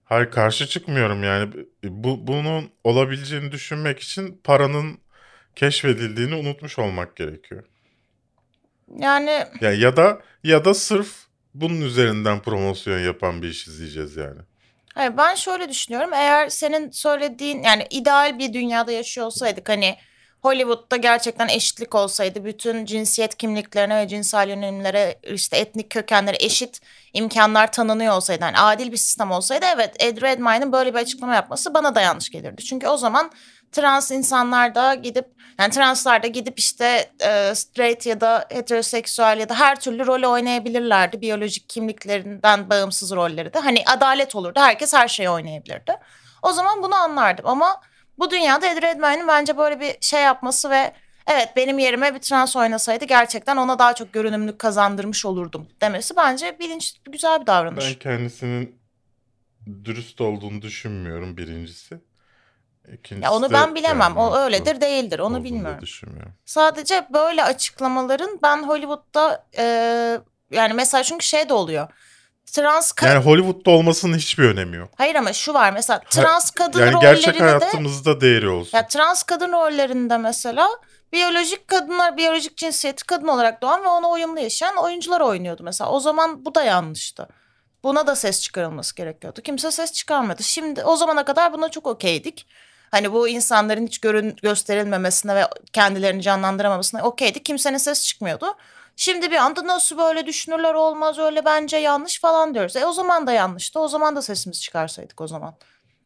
[0.05, 1.53] Hayır karşı çıkmıyorum yani.
[1.85, 4.99] Bu, bunun olabileceğini düşünmek için paranın
[5.57, 7.65] keşfedildiğini unutmuş olmak gerekiyor.
[8.99, 14.41] Yani Yani ya da ya da sırf bunun üzerinden promosyon yapan bir iş izleyeceğiz yani.
[14.95, 16.11] hayır, ben şöyle düşünüyorum.
[16.13, 19.97] Eğer senin söylediğin yani ideal bir dünyada yaşıyor olsaydık hani
[20.43, 26.81] Hollywood'da gerçekten eşitlik olsaydı bütün cinsiyet kimliklerine ve cinsel yönelimlere işte etnik kökenlere eşit
[27.13, 31.75] imkanlar tanınıyor olsaydı hani adil bir sistem olsaydı evet Ed Redmayne'ın böyle bir açıklama yapması
[31.75, 32.65] bana da yanlış gelirdi.
[32.65, 33.31] Çünkü o zaman
[33.73, 35.27] trans insanlar da gidip
[35.59, 40.27] yani translar da gidip işte e, straight ya da heteroseksüel ya da her türlü rolü
[40.27, 41.21] oynayabilirlerdi.
[41.21, 43.59] Biyolojik kimliklerinden bağımsız rolleri de.
[43.59, 44.61] Hani adalet olurdu.
[44.61, 45.97] Herkes her şeyi oynayabilirdi.
[46.43, 47.81] O zaman bunu anlardım ama
[48.19, 50.93] bu dünyada Ed Redmayne'in bence böyle bir şey yapması ve
[51.27, 56.59] evet benim yerime bir trans oynasaydı gerçekten ona daha çok görünümlük kazandırmış olurdum demesi bence
[56.61, 57.85] bilinç güzel bir davranış.
[57.85, 58.79] Ben kendisinin
[59.85, 62.01] dürüst olduğunu düşünmüyorum birincisi.
[62.93, 64.01] İkincisi ya onu de ben bilemem.
[64.01, 65.19] yani O öyledir değildir.
[65.19, 65.81] Onu bilmiyorum.
[65.81, 66.33] düşünmüyorum.
[66.45, 69.65] Sadece böyle açıklamaların ben Hollywood'da e,
[70.51, 71.89] yani mesela çünkü şey de oluyor.
[72.53, 74.91] Trans ka- Yani Hollywood'da olmasının hiçbir önemi yok.
[74.97, 78.79] hayır ama şu var mesela trans kadın yani rollerinde gerçek de hayatımızda değeri olsun.
[78.79, 80.69] ya trans kadın rollerinde mesela
[81.13, 85.91] biyolojik kadınlar biyolojik cinsiyeti kadın olarak doğan ve ona uyumlu yaşayan oyuncular oynuyordu mesela.
[85.91, 87.29] O zaman bu da yanlıştı.
[87.85, 89.41] Buna da ses çıkarılması gerekiyordu.
[89.43, 90.43] Kimse ses çıkarmadı.
[90.43, 92.47] Şimdi o zamana kadar buna çok okeydik.
[92.95, 97.43] Hani bu insanların hiç görün, gösterilmemesine ve kendilerini canlandıramamasına okeydi.
[97.43, 98.47] Kimsenin ses çıkmıyordu.
[98.97, 102.77] Şimdi bir anda nasıl böyle düşünürler olmaz öyle bence yanlış falan diyoruz.
[102.77, 103.81] E o zaman da yanlıştı.
[103.81, 105.55] O zaman da sesimizi çıkarsaydık o zaman.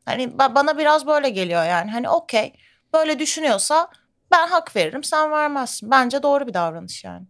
[0.04, 1.90] Hani ba- bana biraz böyle geliyor yani.
[1.90, 2.52] Hani okey
[2.94, 3.88] böyle düşünüyorsa
[4.30, 5.90] ben hak veririm sen vermezsin.
[5.90, 7.26] Bence doğru bir davranış yani.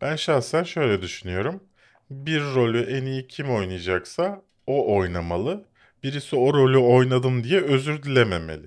[0.00, 1.64] Ben şahsen şöyle düşünüyorum.
[2.10, 5.69] Bir rolü en iyi kim oynayacaksa o oynamalı.
[6.02, 8.66] Birisi o rolü oynadım diye özür dilememeli.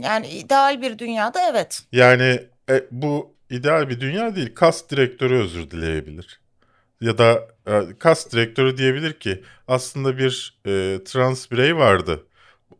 [0.00, 1.82] Yani ideal bir dünyada evet.
[1.92, 4.54] Yani e, bu ideal bir dünya değil.
[4.54, 6.40] Kas direktörü özür dileyebilir.
[7.00, 12.26] Ya da e, kas direktörü diyebilir ki aslında bir e, trans birey vardı.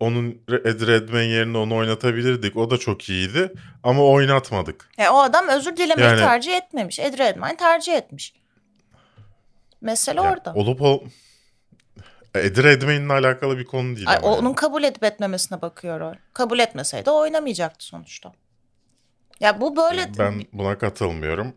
[0.01, 2.57] Onun Ed Redmayne yerine onu oynatabilirdik.
[2.57, 4.91] O da çok iyiydi ama oynatmadık.
[4.99, 6.99] E, o adam özür dilemeyi Yani- tercih etmemiş.
[6.99, 8.35] Ed Redmayne tercih etmiş.
[9.81, 10.53] Mesele Yani orada.
[10.55, 11.01] olup ol...
[12.35, 14.37] Ed Redmayne'le alakalı bir konu değil Ay, ama yani.
[14.37, 16.15] onun kabul edip etmemesine bakıyor rol.
[16.33, 18.33] Kabul etmeseydi oynamayacaktı sonuçta.
[19.41, 21.55] Ya bu böyle Ben buna katılmıyorum.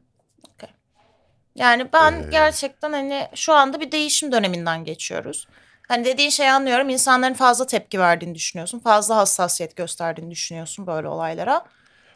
[1.55, 5.47] Yani ben Ee, gerçekten hani şu anda bir değişim döneminden geçiyoruz.
[5.87, 6.89] Hani dediğin şeyi anlıyorum.
[6.89, 8.79] İnsanların fazla tepki verdiğini düşünüyorsun.
[8.79, 11.65] Fazla hassasiyet gösterdiğini düşünüyorsun böyle olaylara.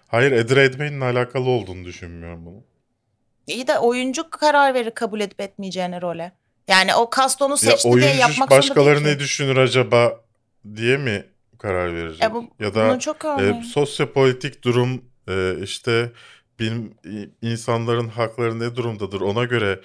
[0.08, 2.64] Hayır Eddie Redmayne'in alakalı olduğunu düşünmüyorum bunu.
[3.48, 6.32] İyi de oyuncu karar verir kabul edip etmeyeceğine role.
[6.72, 10.22] Yani o kast onu Ya seçti diye yapmak başkaları ne düşünür acaba
[10.76, 11.26] diye mi
[11.60, 12.24] karar verecek?
[12.24, 16.12] E bu- ya da çok e, sosyopolitik durum e, işte
[16.60, 16.94] bilim
[17.42, 19.80] insanların hakları ne durumdadır ona göre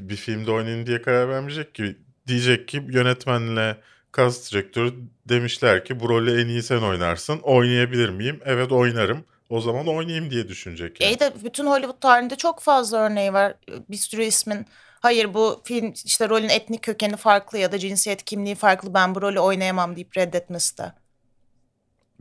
[0.00, 1.96] bir filmde oynayın diye karar vermeyecek ki.
[2.26, 3.76] Diyecek ki yönetmenle
[4.16, 4.94] cast direktörü
[5.28, 7.38] demişler ki bu rolü en iyi sen oynarsın.
[7.42, 8.40] Oynayabilir miyim?
[8.44, 9.24] Evet oynarım.
[9.50, 11.00] O zaman oynayayım diye düşünecek.
[11.00, 11.12] Yani.
[11.12, 13.54] İyi de bütün Hollywood tarihinde çok fazla örneği var.
[13.88, 14.66] Bir sürü ismin
[15.00, 19.22] hayır bu film işte rolün etnik kökeni farklı ya da cinsiyet kimliği farklı ben bu
[19.22, 20.92] rolü oynayamam deyip reddetmesi de.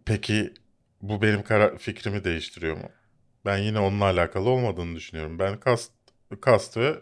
[0.06, 0.54] Peki
[1.02, 2.90] bu benim karar fikrimi değiştiriyor mu?
[3.46, 5.40] Ben yine onunla alakalı olmadığını düşünüyorum.
[5.40, 5.92] Ben cast,
[6.46, 6.96] cast ve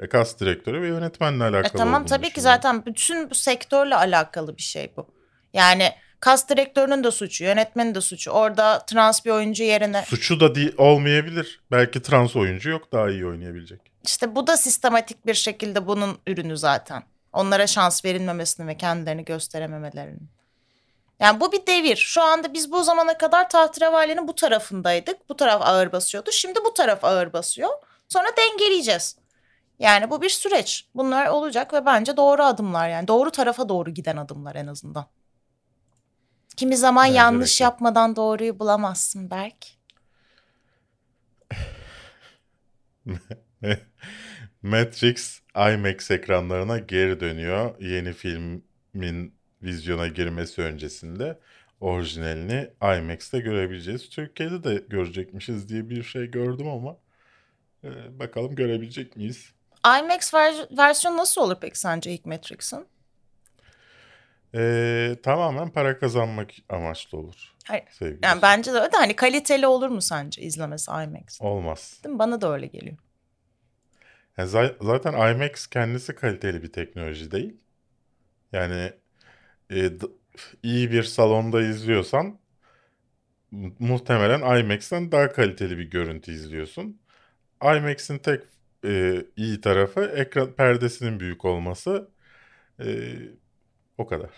[0.00, 3.96] e, cast direktörü ve yönetmenle E alakalı tamam olduğunu tabii ki zaten bütün bu sektörle
[3.96, 5.14] alakalı bir şey bu.
[5.52, 8.30] Yani kas direktörünün de suçu, yönetmenin de suçu.
[8.30, 11.60] Orada trans bir oyuncu yerine Suçu da değil, olmayabilir.
[11.70, 13.80] Belki trans oyuncu yok daha iyi oynayabilecek.
[14.04, 17.02] işte bu da sistematik bir şekilde bunun ürünü zaten.
[17.32, 20.28] Onlara şans verilmemesini ve kendilerini gösterememelerinin.
[21.20, 21.96] Yani bu bir devir.
[21.96, 25.28] Şu anda biz bu zamana kadar tahterevalinin bu tarafındaydık.
[25.28, 26.30] Bu taraf ağır basıyordu.
[26.32, 27.70] Şimdi bu taraf ağır basıyor.
[28.08, 29.16] Sonra dengeleyeceğiz.
[29.78, 30.86] Yani bu bir süreç.
[30.94, 33.08] Bunlar olacak ve bence doğru adımlar yani.
[33.08, 35.06] Doğru tarafa doğru giden adımlar en azından.
[36.56, 39.66] Kimi zaman Bence yanlış yapmadan doğruyu bulamazsın Berk.
[44.62, 47.80] Matrix IMAX ekranlarına geri dönüyor.
[47.80, 51.38] Yeni filmin vizyona girmesi öncesinde
[51.80, 54.08] orijinalini IMAX'te görebileceğiz.
[54.08, 56.96] Türkiye'de de görecekmişiz diye bir şey gördüm ama
[57.84, 59.52] e, bakalım görebilecek miyiz?
[59.86, 62.86] IMAX ver- versiyonu nasıl olur peki sence ilk Matrix'in?
[64.54, 67.54] E, tamamen para kazanmak amaçlı olur.
[67.64, 67.84] Hayır.
[68.22, 71.40] Yani bence de öyle de hani kaliteli olur mu sence izlemesi IMAX?
[71.40, 72.00] Olmaz.
[72.04, 72.18] Değil mi?
[72.18, 72.96] Bana da öyle geliyor.
[74.38, 77.56] Yani za- zaten IMAX kendisi kaliteli bir teknoloji değil.
[78.52, 78.92] Yani
[79.72, 79.90] e,
[80.62, 82.38] iyi bir salonda izliyorsan
[83.50, 87.00] mu- muhtemelen IMAX'ten daha kaliteli bir görüntü izliyorsun.
[87.62, 88.42] IMAX'in tek
[88.84, 92.10] e, iyi tarafı ekran perdesinin büyük olması.
[92.80, 92.86] E,
[94.00, 94.30] o kadar.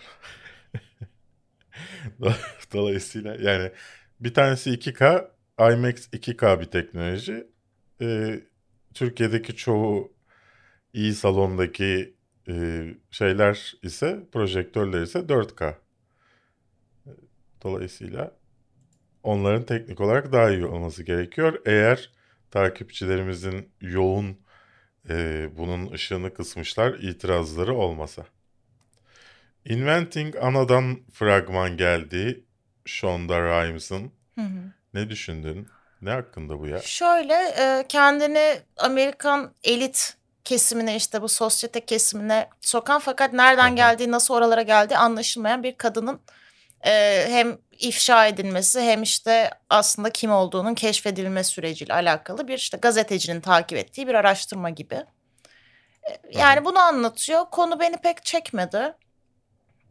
[2.21, 2.33] Do-
[2.73, 3.71] Dolayısıyla yani
[4.19, 7.47] bir tanesi 2K, IMAX 2K bir teknoloji.
[8.01, 8.39] E,
[8.93, 10.13] Türkiye'deki çoğu
[10.93, 12.15] iyi salondaki
[12.49, 15.75] e, şeyler ise projektörler ise 4K.
[17.63, 18.31] Dolayısıyla
[19.23, 21.61] onların teknik olarak daha iyi olması gerekiyor.
[21.65, 22.11] Eğer
[22.51, 24.37] takipçilerimizin yoğun
[25.09, 28.25] e, bunun ışığını kısmışlar itirazları olmasa.
[29.65, 32.43] Inventing Ana'dan fragman geldi.
[32.85, 34.11] Shonda Rhimes'ın.
[34.93, 35.67] Ne düşündün?
[36.01, 36.81] Ne hakkında bu ya?
[36.81, 43.75] Şöyle e, kendini Amerikan elit kesimine işte bu sosyete kesimine sokan fakat nereden Hı hı.
[43.75, 46.19] geldiği nasıl oralara geldiği anlaşılmayan bir kadının
[46.85, 53.41] e, hem ifşa edilmesi hem işte aslında kim olduğunun keşfedilme süreciyle alakalı bir işte gazetecinin
[53.41, 54.95] takip ettiği bir araştırma gibi.
[56.03, 57.45] E, Yani bunu anlatıyor.
[57.51, 58.93] Konu beni pek çekmedi.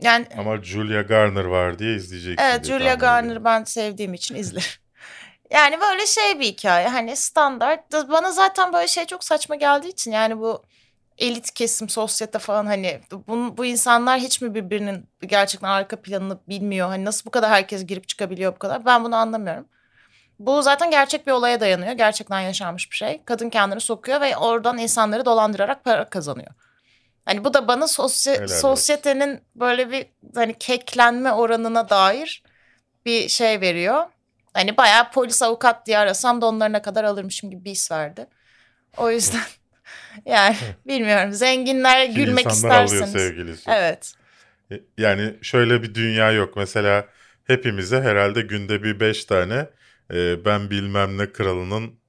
[0.03, 3.45] Yani Ama Julia Garner var diye izleyeceksin Evet diye Julia ediyorum.
[3.45, 4.67] ben sevdiğim için izlerim.
[5.51, 7.93] Yani böyle şey bir hikaye hani standart.
[7.93, 10.63] Bana zaten böyle şey çok saçma geldiği için yani bu
[11.19, 16.89] elit kesim, sosyete falan hani bu, bu insanlar hiç mi birbirinin gerçekten arka planını bilmiyor?
[16.89, 18.85] Hani nasıl bu kadar herkes girip çıkabiliyor bu kadar?
[18.85, 19.67] Ben bunu anlamıyorum.
[20.39, 21.93] Bu zaten gerçek bir olaya dayanıyor.
[21.93, 23.23] Gerçekten yaşanmış bir şey.
[23.25, 26.51] Kadın kendini sokuyor ve oradan insanları dolandırarak para kazanıyor.
[27.25, 27.87] Hani bu da bana
[28.39, 28.61] Helal olsun.
[28.61, 32.43] sosyetenin böyle bir hani keklenme oranına dair
[33.07, 34.05] bir şey veriyor.
[34.55, 38.27] Hani bayağı polis avukat diye arasam da onlarına kadar alırmışım gibi bir his verdi.
[38.97, 39.41] O yüzden
[40.27, 40.57] yani
[40.87, 43.03] bilmiyorum zenginler Ki gülmek isterseniz.
[43.03, 43.71] alıyor sevgilisi.
[43.71, 44.15] Evet.
[44.73, 46.57] E, Yani şöyle bir dünya yok.
[46.57, 47.07] Mesela
[47.45, 49.67] hepimize herhalde günde bir beş tane
[50.15, 52.01] e, ben bilmem ne kralının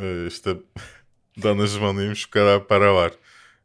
[0.00, 0.50] e, işte
[1.42, 3.12] danışmanıyım şu kadar para var.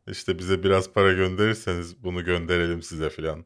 [0.08, 3.46] İşte bize biraz para gönderirseniz bunu gönderelim size filan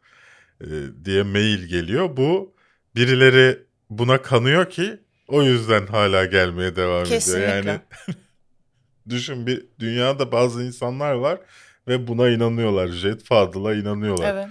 [0.62, 0.68] e,
[1.06, 2.18] diye mail geliyor.
[2.18, 2.56] Bu
[2.96, 7.58] birileri buna kanıyor ki o yüzden hala gelmeye devam Kesinlikle.
[7.60, 7.66] ediyor.
[7.66, 7.82] Yani
[9.10, 11.40] düşün bir dünyada bazı insanlar var
[11.88, 12.88] ve buna inanıyorlar.
[12.88, 14.34] Jet Fadıl'a inanıyorlar.
[14.36, 14.48] Evet.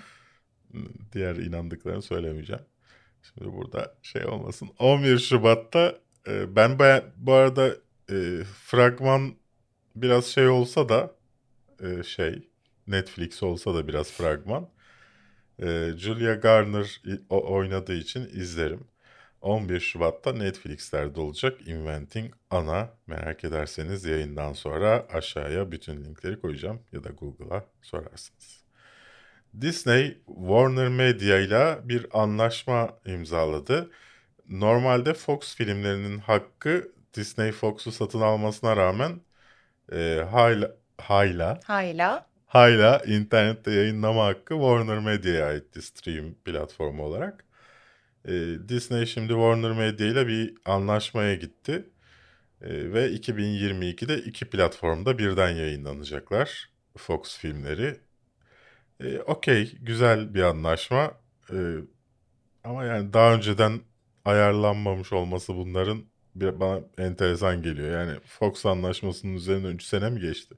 [1.13, 2.63] Diğer inandıklarını söylemeyeceğim.
[3.23, 4.69] Şimdi burada şey olmasın.
[4.79, 5.95] 11 Şubat'ta
[6.29, 7.69] e, ben baya- bu arada
[8.11, 8.17] e,
[8.65, 9.35] fragman
[9.97, 11.15] biraz şey olsa da
[11.83, 12.49] e, şey
[12.87, 14.69] Netflix olsa da biraz fragman.
[15.63, 18.89] E, Julia Garner oynadığı için izlerim.
[19.41, 22.91] 11 Şubat'ta Netflix'lerde olacak Inventing Anna.
[23.07, 28.65] Merak ederseniz yayından sonra aşağıya bütün linkleri koyacağım ya da Google'a sorarsınız.
[29.61, 33.91] Disney Warner Media ile bir anlaşma imzaladı.
[34.49, 39.21] Normalde Fox filmlerinin hakkı Disney Fox'u satın almasına rağmen
[39.93, 42.27] e, hala, hala, Hayla.
[42.47, 47.45] hala internette yayınlama hakkı Warner Media'ya aitti stream platformu olarak.
[48.25, 48.33] E,
[48.69, 51.85] Disney şimdi Warner Media ile bir anlaşmaya gitti.
[52.63, 58.01] E, ve 2022'de iki platformda birden yayınlanacaklar Fox filmleri.
[59.01, 61.13] E, Okey, güzel bir anlaşma.
[61.53, 61.57] E,
[62.65, 63.81] ama yani daha önceden
[64.25, 67.91] ayarlanmamış olması bunların bir, bana enteresan geliyor.
[68.01, 70.55] Yani Fox anlaşmasının üzerinden 3 sene mi geçti?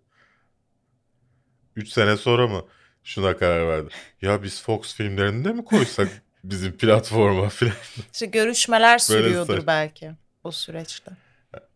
[1.76, 2.64] 3 sene sonra mı
[3.04, 3.88] şuna karar verdi?
[4.22, 6.08] Ya biz Fox filmlerini de mi koysak
[6.44, 7.72] bizim platforma falan?
[8.12, 10.10] İşte görüşmeler sürüyordur saç- belki
[10.44, 11.10] o süreçte.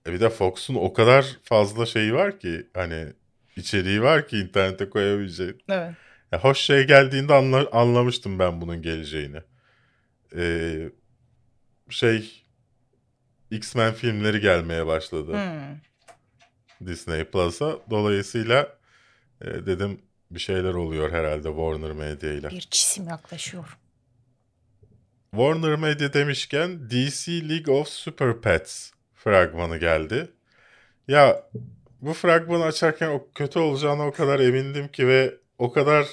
[0.06, 3.12] E bir de Fox'un o kadar fazla şeyi var ki hani
[3.56, 5.62] içeriği var ki internete koyabileceğin.
[5.68, 5.90] Evet.
[6.32, 9.38] Ya hoş şey geldiğinde anla- anlamıştım ben bunun geleceğini.
[10.36, 10.90] Ee,
[11.90, 12.44] şey
[13.50, 15.78] X-Men filmleri gelmeye başladı Hmm.
[16.86, 17.78] Disney Plus'a.
[17.90, 18.78] Dolayısıyla
[19.40, 22.50] e, dedim bir şeyler oluyor herhalde Warner Media ile.
[22.50, 23.78] Bir cisim yaklaşıyor.
[25.30, 30.30] Warner Media demişken DC League of Super Pets fragmanı geldi.
[31.08, 31.42] Ya
[32.00, 36.06] bu fragmanı açarken o kötü olacağına o kadar emindim ki ve o kadar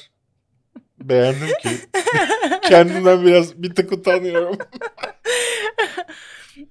[0.99, 1.69] beğendim ki
[2.69, 4.57] kendimden biraz bir tık utanıyorum.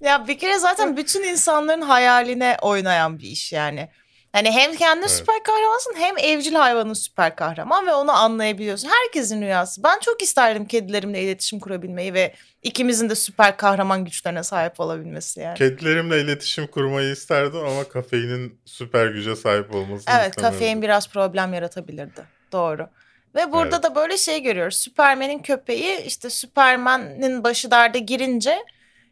[0.01, 3.89] Ya bir kere zaten bütün insanların hayaline oynayan bir iş yani.
[4.33, 5.11] Hani hem kendi Evet.
[5.11, 8.89] süper kahramansın hem evcil hayvanın süper kahraman ve onu anlayabiliyorsun.
[8.89, 9.83] Herkesin rüyası.
[9.83, 15.57] Ben çok isterdim kedilerimle iletişim kurabilmeyi ve ikimizin de süper kahraman güçlerine sahip olabilmesi yani.
[15.57, 22.21] Kedilerimle iletişim kurmayı isterdim ama kafeinin süper güce sahip olmasını Evet kafein biraz problem yaratabilirdi.
[22.51, 22.87] Doğru.
[23.35, 23.83] Ve burada Evet.
[23.83, 24.77] da böyle şey görüyoruz.
[24.77, 28.59] Süpermen'in köpeği işte Süpermen'in başı derde girince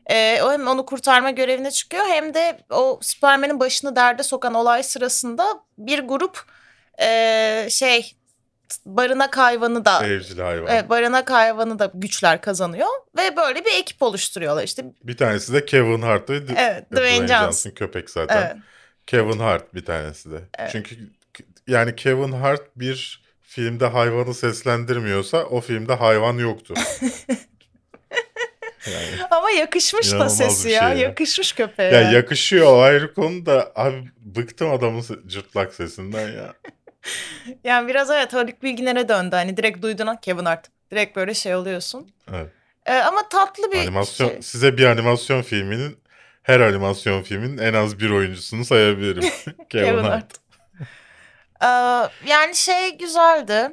[0.10, 4.84] e, o hem onu kurtarma görevine çıkıyor hem de o Süpermen'in başını derde sokan olay
[4.84, 5.46] sırasında
[5.78, 6.44] bir grup
[7.02, 8.16] e, şey
[8.86, 10.68] barınak hayvanı da Evcil hayvan.
[10.68, 14.86] evet, barınak hayvanı da güçler kazanıyor ve böyle bir ekip oluşturuyorlar işte.
[15.04, 17.72] Bir tanesi de Kevin Hart ve Evet, Dwayne Johnson.
[17.72, 18.42] köpek zaten.
[18.42, 18.56] Evet.
[19.08, 20.42] Kevin Hart bir tanesi de.
[20.60, 20.70] Evet.
[20.72, 20.96] Çünkü
[21.68, 26.74] yani Kevin Hart bir filmde hayvanı seslendirmiyorsa o filmde hayvan yoktu.
[28.88, 30.90] yani, Ama yakışmış da İnanılmaz bir sesi şey ya.
[30.90, 30.96] ya.
[30.96, 31.94] Yakışmış köpeğe.
[31.94, 32.16] ya yani.
[32.16, 36.54] yakışıyor o ayrı konu da abi bıktım adamın cırtlak sesinden ya.
[37.64, 39.36] Yani biraz evet Haluk Bilginer'e döndü.
[39.36, 40.68] Hani direkt duydun ha Kevin Hart.
[40.92, 42.12] Direkt böyle şey oluyorsun.
[42.34, 42.48] Evet.
[42.86, 44.42] Ee, ama tatlı bir Animasyon şey.
[44.42, 45.98] size bir animasyon filminin
[46.44, 49.24] her animasyon filmin en az bir oyuncusunu sayabilirim.
[49.70, 50.34] Kevin, Kevin Hart.
[51.60, 52.10] Hart.
[52.26, 53.70] Ee, yani şey güzeldi.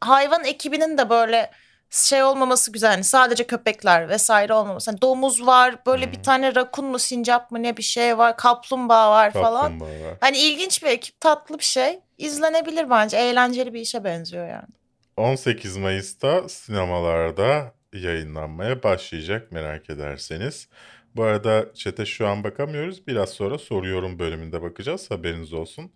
[0.00, 1.50] Hayvan ekibinin de böyle
[1.94, 2.90] şey olmaması güzel.
[2.90, 4.90] Hani sadece köpekler vesaire olmaması.
[4.90, 5.76] Hani domuz var.
[5.86, 6.22] Böyle bir Hmm.
[6.22, 8.36] tane rakun mu sincap mı ne bir şey var.
[8.36, 9.62] Kaplumbağa var falan.
[9.62, 10.16] Kaplumbağa var.
[10.20, 11.20] Hani ilginç bir ekip.
[11.20, 12.00] Tatlı bir şey.
[12.18, 13.16] İzlenebilir bence.
[13.16, 14.68] Eğlenceli bir işe benziyor yani.
[15.16, 20.68] 18 Mayıs'ta sinemalarda yayınlanmaya başlayacak merak ederseniz.
[21.16, 23.06] Bu arada çete şu an bakamıyoruz.
[23.06, 25.10] Biraz sonra soruyorum bölümünde bakacağız.
[25.10, 25.92] Haberiniz olsun.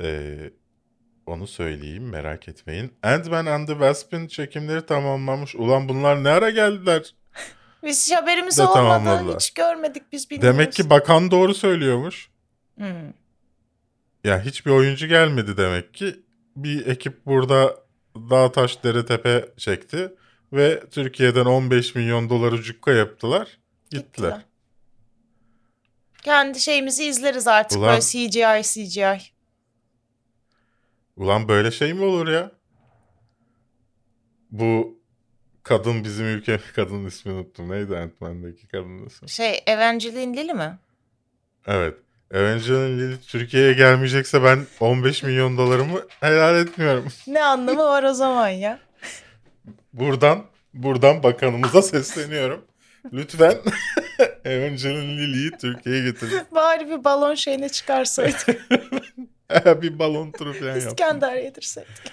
[0.00, 0.36] Ee,
[1.28, 2.92] onu söyleyeyim merak etmeyin.
[3.02, 5.54] Ant-Man and the Wasp'in çekimleri tamamlanmış.
[5.54, 7.14] Ulan bunlar ne ara geldiler?
[7.82, 8.74] Biz hiç haberimiz De olmadı.
[8.74, 9.36] tamamladılar.
[9.40, 10.58] Hiç görmedik biz bilmiyoruz.
[10.58, 12.28] Demek ki bakan doğru söylüyormuş.
[12.76, 13.12] Hmm.
[14.24, 16.16] Ya hiçbir oyuncu gelmedi demek ki.
[16.56, 17.76] Bir ekip burada
[18.16, 20.12] dağ taş dere tepe çekti
[20.52, 23.58] ve Türkiye'den 15 milyon doları cukka yaptılar.
[23.90, 24.00] Gittiler.
[24.28, 24.40] Gittiler.
[26.22, 29.18] Kendi şeyimizi izleriz artık Ulan- böyle CGI CGI.
[31.18, 32.50] Ulan böyle şey mi olur ya?
[34.50, 34.98] Bu
[35.62, 37.70] kadın bizim ülke kadının ismini unuttum.
[37.70, 39.28] Neydi Ant-Man'daki kadının ismi?
[39.28, 40.78] Şey Evangeline Lilly mi?
[41.66, 41.94] Evet.
[42.30, 47.08] Evangeline Lilly Türkiye'ye gelmeyecekse ben 15 milyon dolarımı helal etmiyorum.
[47.26, 48.78] Ne anlamı var o zaman ya?
[49.92, 50.44] Buradan
[50.74, 52.64] buradan bakanımıza sesleniyorum.
[53.12, 53.54] Lütfen
[54.44, 56.40] Evangeline Lilly'yi Türkiye'ye getirin.
[56.52, 58.46] Bari bir balon şeyine çıkarsaydık.
[59.82, 60.88] bir balon turu falan yaptım.
[60.88, 62.12] İskender yedirseydik.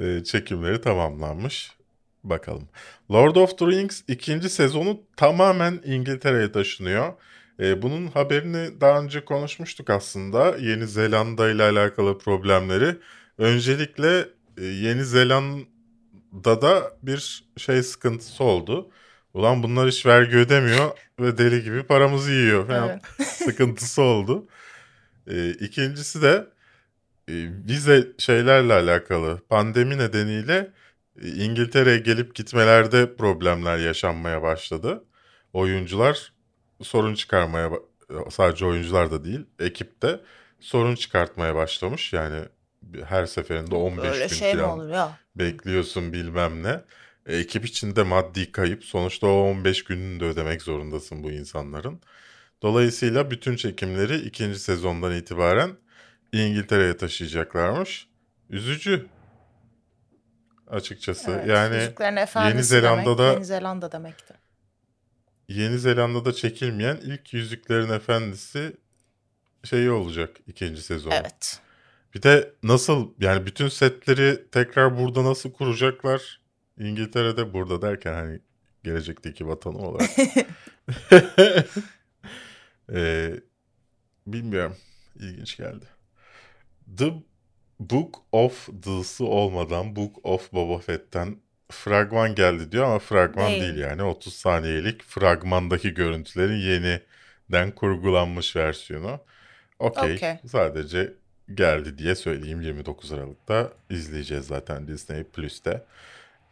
[0.00, 1.72] Ee, çekimleri tamamlanmış.
[2.24, 2.68] Bakalım.
[3.10, 7.12] Lord of the Rings ikinci sezonu tamamen İngiltere'ye taşınıyor.
[7.60, 10.56] E, bunun haberini daha önce konuşmuştuk aslında.
[10.58, 12.96] Yeni Zelanda ile alakalı problemleri.
[13.38, 18.90] Öncelikle e, Yeni Zelanda'da bir şey sıkıntısı oldu.
[19.34, 23.28] Ulan bunlar hiç vergi ödemiyor ve deli gibi paramızı yiyor falan Evet.
[23.28, 24.46] sıkıntısı oldu.
[25.28, 26.46] E, ikincisi de
[27.28, 27.32] e,
[27.68, 30.70] vize şeylerle alakalı pandemi nedeniyle
[31.22, 35.04] e, İngiltere'ye gelip gitmelerde problemler yaşanmaya başladı.
[35.52, 36.32] Oyuncular
[36.82, 37.70] sorun çıkarmaya
[38.30, 40.20] sadece oyuncular da değil ekip de
[40.60, 42.12] sorun çıkartmaya başlamış.
[42.12, 42.40] Yani
[43.04, 45.18] her seferinde 15 Öyle gün şey falan ya?
[45.36, 46.80] bekliyorsun bilmem ne.
[47.26, 48.84] E, ekip içinde maddi kayıp.
[48.84, 52.00] Sonuçta o 15 gününü de ödemek zorundasın bu insanların.
[52.62, 55.70] Dolayısıyla bütün çekimleri ikinci sezondan itibaren
[56.32, 58.08] İngiltere'ye taşıyacaklarmış.
[58.50, 59.06] Üzücü.
[60.68, 61.30] Açıkçası.
[61.30, 61.74] Evet, yani
[62.48, 64.34] Yeni Zelanda'da- demek, Yeni Zelanda demekti.
[65.48, 68.76] Yeni Zelanda'da çekilmeyen ilk Yüzüklerin Efendisi
[69.64, 71.10] şeyi olacak ikinci sezon.
[71.10, 71.60] Evet.
[72.14, 76.40] Bir de nasıl yani bütün setleri tekrar burada nasıl kuracaklar?
[76.78, 78.40] İngiltere'de burada derken hani
[78.84, 80.10] gelecekteki vatanı olarak.
[82.92, 83.34] Ee,
[84.26, 84.76] bilmiyorum.
[85.16, 85.84] İlginç geldi.
[86.96, 87.12] The
[87.80, 91.36] Book of Thes'ı olmadan Book of Boba Fett'ten
[91.70, 93.62] fragman geldi diyor ama fragman Değil.
[93.62, 99.20] değil yani 30 saniyelik fragmandaki görüntülerin yeniden kurgulanmış versiyonu.
[99.78, 100.14] Okey.
[100.14, 100.36] Okey.
[100.46, 101.12] Sadece
[101.54, 105.84] geldi diye söyleyeyim 29 Aralık'ta izleyeceğiz zaten Disney Plus'te.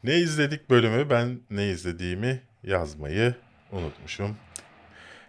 [0.05, 3.35] Ne izledik bölümü ben ne izlediğimi yazmayı
[3.73, 4.37] unutmuşum.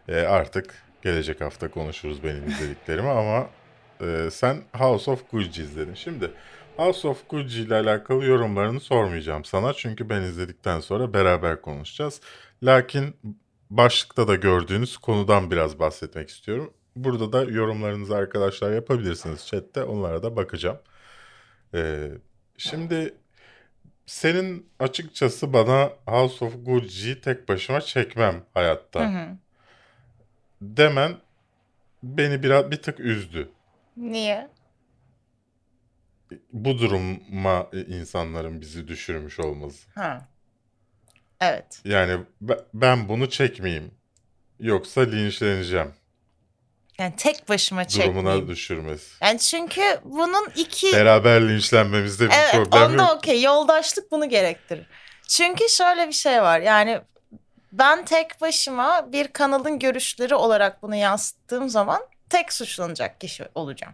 [0.07, 3.49] Ee, artık gelecek hafta konuşuruz benim izlediklerimi ama
[4.01, 5.93] e, sen House of Gucci izledin.
[5.93, 6.31] Şimdi
[6.77, 12.21] House of Gucci ile alakalı yorumlarını sormayacağım sana çünkü ben izledikten sonra beraber konuşacağız.
[12.63, 13.15] Lakin
[13.69, 16.73] başlıkta da gördüğünüz konudan biraz bahsetmek istiyorum.
[16.95, 20.77] Burada da yorumlarınızı arkadaşlar yapabilirsiniz chatte onlara da bakacağım.
[21.73, 22.11] Ee,
[22.57, 23.13] şimdi
[24.05, 29.37] senin açıkçası bana House of Gucci'yi tek başıma çekmem hayatta Hı hı.
[30.61, 31.17] Demen
[32.03, 33.49] beni biraz bir tık üzdü.
[33.97, 34.49] Niye?
[36.53, 39.87] Bu duruma insanların bizi düşürmüş olması.
[39.95, 40.27] Ha.
[41.41, 41.81] Evet.
[41.85, 43.91] Yani be- ben bunu çekmeyeyim.
[44.59, 45.93] Yoksa linçleneceğim.
[46.99, 48.25] Yani tek başıma çekmeyeyim.
[48.25, 49.23] Durumuna düşürmesi.
[49.25, 50.93] Yani çünkü bunun iki...
[50.93, 53.17] Beraber linçlenmemizde bir Evet problem onda yok.
[53.17, 53.41] okey.
[53.41, 54.85] Yoldaşlık bunu gerektirir.
[55.27, 56.59] Çünkü şöyle bir şey var.
[56.59, 57.01] Yani
[57.71, 63.93] ben tek başıma bir kanalın görüşleri olarak bunu yansıttığım zaman tek suçlanacak kişi olacağım.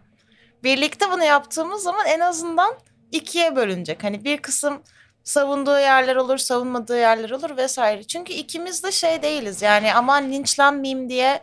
[0.62, 2.74] Birlikte bunu yaptığımız zaman en azından
[3.12, 4.04] ikiye bölünecek.
[4.04, 4.82] Hani bir kısım
[5.24, 8.04] savunduğu yerler olur, savunmadığı yerler olur vesaire.
[8.04, 9.62] Çünkü ikimiz de şey değiliz.
[9.62, 11.42] Yani aman linçlenmeyeyim diye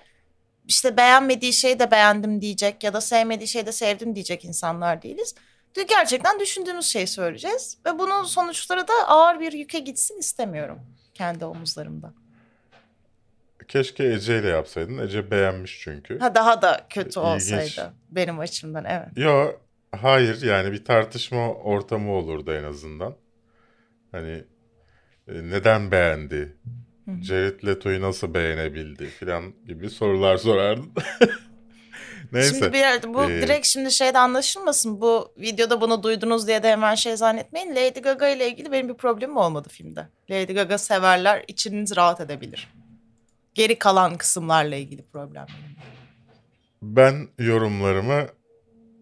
[0.68, 5.36] işte beğenmediği şeyi de beğendim diyecek ya da sevmediği şeyi de sevdim diyecek insanlar değiliz.
[5.90, 7.78] Gerçekten düşündüğümüz şeyi söyleyeceğiz.
[7.86, 10.80] Ve bunun sonuçları da ağır bir yüke gitsin istemiyorum
[11.14, 12.14] kendi omuzlarımda.
[13.72, 14.98] Keşke Ece ile yapsaydın.
[14.98, 16.20] Ece beğenmiş çünkü.
[16.20, 17.18] Ha daha da kötü İlginç.
[17.18, 19.08] olsaydı benim açımdan evet.
[19.16, 19.52] Yo
[19.92, 23.16] hayır yani bir tartışma ortamı olurdu en azından.
[24.12, 24.44] Hani
[25.28, 26.58] e, neden beğendi?
[27.22, 30.92] Jared Leto'yu nasıl beğenebildi filan gibi sorular sorardın.
[32.32, 32.56] Neyse.
[32.56, 35.02] Şimdi bir, bu Ee, direkt şimdi şeyde anlaşılmasın.
[35.02, 37.76] Bu videoda bunu duydunuz diye de hemen şey zannetmeyin.
[37.76, 40.08] Lady Gaga ile ilgili benim bir problemim olmadı filmde.
[40.30, 42.68] Lady Gaga severler içiniz rahat edebilir.
[43.54, 45.56] Geri kalan kısımlarla ilgili problemlerim.
[46.82, 48.28] Ben yorumlarımı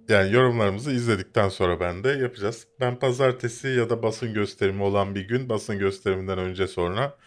[0.10, 2.68] yani yorumlarımızı izledikten sonra ben de yapacağız.
[2.80, 7.18] Ben pazartesi ya da basın gösterimi olan bir gün basın gösteriminden önce sonra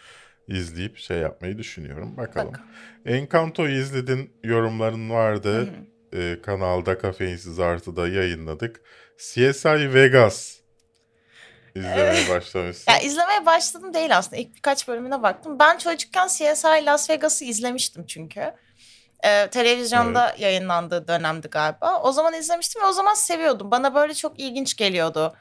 [0.48, 2.16] izleyip şey yapmayı düşünüyorum.
[2.16, 2.48] Bakalım.
[2.48, 2.68] Bakalım.
[3.06, 5.70] Encanto'yu izledin yorumların vardı.
[6.14, 8.80] Ee, kanalda Kafeinsiz Artı'da yayınladık.
[9.18, 10.61] CSI Vegas
[11.74, 12.92] izlemeye başlamışsın.
[12.92, 14.36] Ya izlemeye başladım değil aslında.
[14.36, 15.58] İlk birkaç bölümüne baktım.
[15.58, 18.54] Ben çocukken CSI Las Vegas'ı izlemiştim çünkü.
[19.24, 22.00] Ee, televizyonda yayınlandığı dönemdi galiba.
[22.02, 23.70] O zaman izlemiştim ve o zaman seviyordum.
[23.70, 25.34] Bana böyle çok ilginç geliyordu.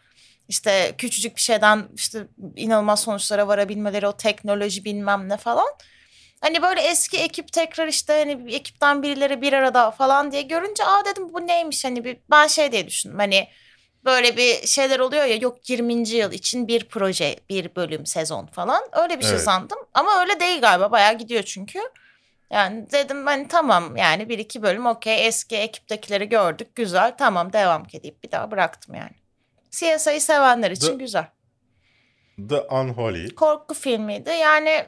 [0.47, 5.67] İşte küçücük bir şeyden işte inanılmaz sonuçlara varabilmeleri, o teknoloji bilmem ne falan.
[6.41, 10.85] Hani böyle eski ekip tekrar işte hani bir ekipten birileri bir arada falan diye görünce
[10.85, 13.47] aa dedim bu neymiş hani bir, ben şey diye düşündüm hani
[14.05, 15.93] böyle bir şeyler oluyor ya yok 20.
[16.09, 18.83] yıl için bir proje, bir bölüm, sezon falan.
[18.93, 19.43] Öyle bir şey Evet.
[19.43, 19.77] sandım.
[19.93, 20.91] Ama öyle değil galiba.
[20.91, 21.79] Bayağı gidiyor çünkü.
[22.51, 27.85] Yani dedim hani tamam yani bir iki bölüm okey eski ekiptekileri gördük güzel tamam devam
[27.93, 29.11] edeyim bir daha bıraktım yani.
[29.71, 31.25] CSI'yi sevenler için The- güzel.
[32.49, 33.35] The Unholy.
[33.35, 34.85] Korku filmiydi yani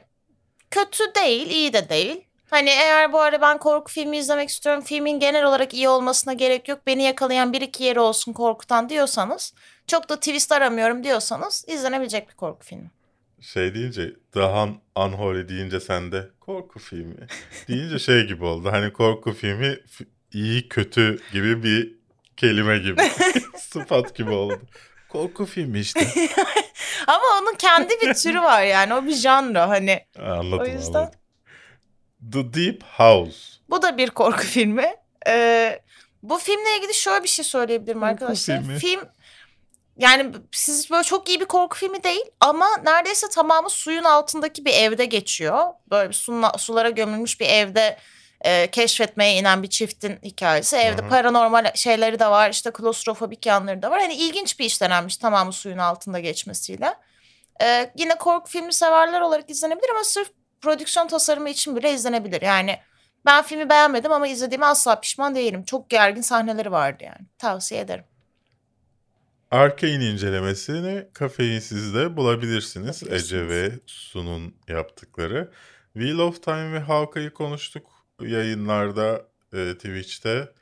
[0.70, 4.82] kötü değil iyi de değil Hani eğer bu arada ben korku filmi izlemek istiyorum.
[4.82, 6.80] Filmin genel olarak iyi olmasına gerek yok.
[6.86, 9.54] Beni yakalayan bir iki yeri olsun korkutan diyorsanız.
[9.86, 12.90] Çok da twist aramıyorum diyorsanız izlenebilecek bir korku filmi.
[13.40, 17.16] Şey deyince daha Unholy deyince sende korku filmi
[17.68, 18.68] deyince şey gibi oldu.
[18.72, 19.78] Hani korku filmi
[20.32, 21.94] iyi kötü gibi bir
[22.36, 23.02] kelime gibi.
[23.58, 24.60] Sıfat gibi oldu.
[25.08, 26.00] Korku filmi işte.
[27.06, 28.94] Ama onun kendi bir türü var yani.
[28.94, 30.06] O bir janra hani.
[30.18, 31.18] Anladım O yüzden- anladım.
[32.32, 33.38] The Deep House.
[33.70, 34.94] Bu da bir korku filmi.
[35.28, 35.80] Ee,
[36.22, 38.60] bu filmle ilgili şöyle bir şey söyleyebilirim Korku arkadaşlar.
[38.60, 38.78] filmi.
[38.78, 39.00] Film
[39.98, 44.74] yani siz böyle çok iyi bir korku filmi değil ama neredeyse tamamı suyun altındaki bir
[44.74, 45.64] evde geçiyor.
[45.90, 47.98] Böyle bir suna- sulara gömülmüş bir evde
[48.40, 50.76] e, keşfetmeye inen bir çiftin hikayesi.
[50.76, 51.08] Evde Hı hı.
[51.10, 54.00] paranormal şeyleri de var, işte klostrofobik yanları da var.
[54.00, 56.94] Hani ilginç bir iş denenmiş tamamı suyun altında geçmesiyle.
[57.62, 60.28] Ee, yine korku filmi severler olarak izlenebilir ama sırf
[60.64, 62.42] prodüksiyon tasarımı için bile izlenebilir.
[62.42, 62.78] Yani
[63.26, 65.64] ben filmi beğenmedim ama izlediğime asla pişman değilim.
[65.64, 67.26] Çok gergin sahneleri vardı yani.
[67.38, 68.04] Tavsiye ederim.
[69.50, 73.02] Arcane incelemesini Kafeinsiz'de bulabilirsiniz.
[73.02, 73.24] Bulabilirsiniz.
[73.24, 75.50] Ece ve Su'nun yaptıkları.
[75.92, 77.86] Wheel of Time ve Hawkeye'yi konuştuk
[78.20, 80.52] yayınlarda e, Twitch'te.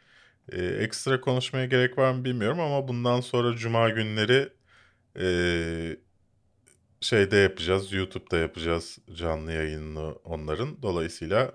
[0.52, 4.48] E, ekstra konuşmaya gerek var mı bilmiyorum ama bundan sonra Cuma günleri
[5.18, 5.26] e,
[7.02, 7.92] şeyde yapacağız.
[7.92, 10.82] YouTube'da yapacağız canlı yayınını onların.
[10.82, 11.52] Dolayısıyla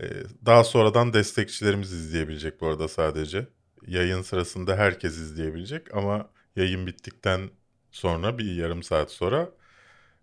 [0.00, 0.06] e,
[0.46, 3.46] daha sonradan destekçilerimiz izleyebilecek bu arada sadece.
[3.86, 7.50] Yayın sırasında herkes izleyebilecek ama yayın bittikten
[7.90, 9.50] sonra bir yarım saat sonra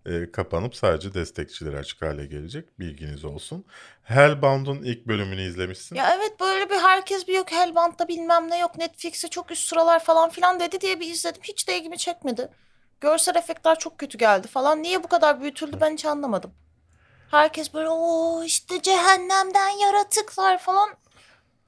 [0.05, 2.79] e, kapanıp sadece destekçiler açık hale gelecek.
[2.79, 3.65] Bilginiz olsun.
[4.03, 5.95] Hellbound'un ilk bölümünü izlemişsin.
[5.95, 10.03] Ya evet böyle bir herkes bir yok Hellbound'da bilmem ne yok Netflix'e çok üst sıralar
[10.03, 11.41] falan filan dedi diye bir izledim.
[11.43, 12.49] Hiç de ilgimi çekmedi.
[13.03, 14.83] Görsel efektler çok kötü geldi falan.
[14.83, 16.53] Niye bu kadar büyütüldü ben hiç anlamadım.
[17.31, 20.89] Herkes böyle o işte cehennemden yaratıklar falan.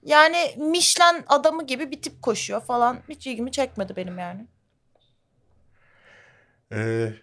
[0.03, 2.99] Yani Michelin adamı gibi bir tip koşuyor falan.
[3.09, 4.47] Hiç ilgimi çekmedi benim yani.
[6.71, 7.13] Ee,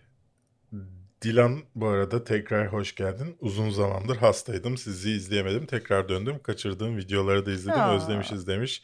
[1.22, 3.36] Dilan bu arada tekrar hoş geldin.
[3.40, 4.76] Uzun zamandır hastaydım.
[4.78, 5.66] Sizi izleyemedim.
[5.66, 6.42] Tekrar döndüm.
[6.42, 7.80] Kaçırdığım videoları da izledim.
[7.80, 7.94] Aa.
[7.96, 8.82] Özlemişiz demiş.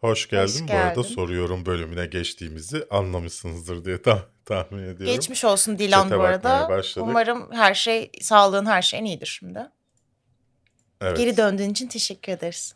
[0.00, 0.52] Hoş geldin.
[0.62, 1.14] Hoş Bu arada geldin.
[1.14, 5.06] soruyorum bölümüne geçtiğimizi anlamışsınızdır diye tah- tahmin ediyorum.
[5.06, 6.68] Geçmiş olsun Dilan Chat'e bu arada.
[6.68, 7.08] başladık.
[7.08, 9.60] Umarım her şey, sağlığın her şeyin iyidir şimdi.
[11.00, 11.16] Evet.
[11.16, 12.74] Geri döndüğün için teşekkür ederiz.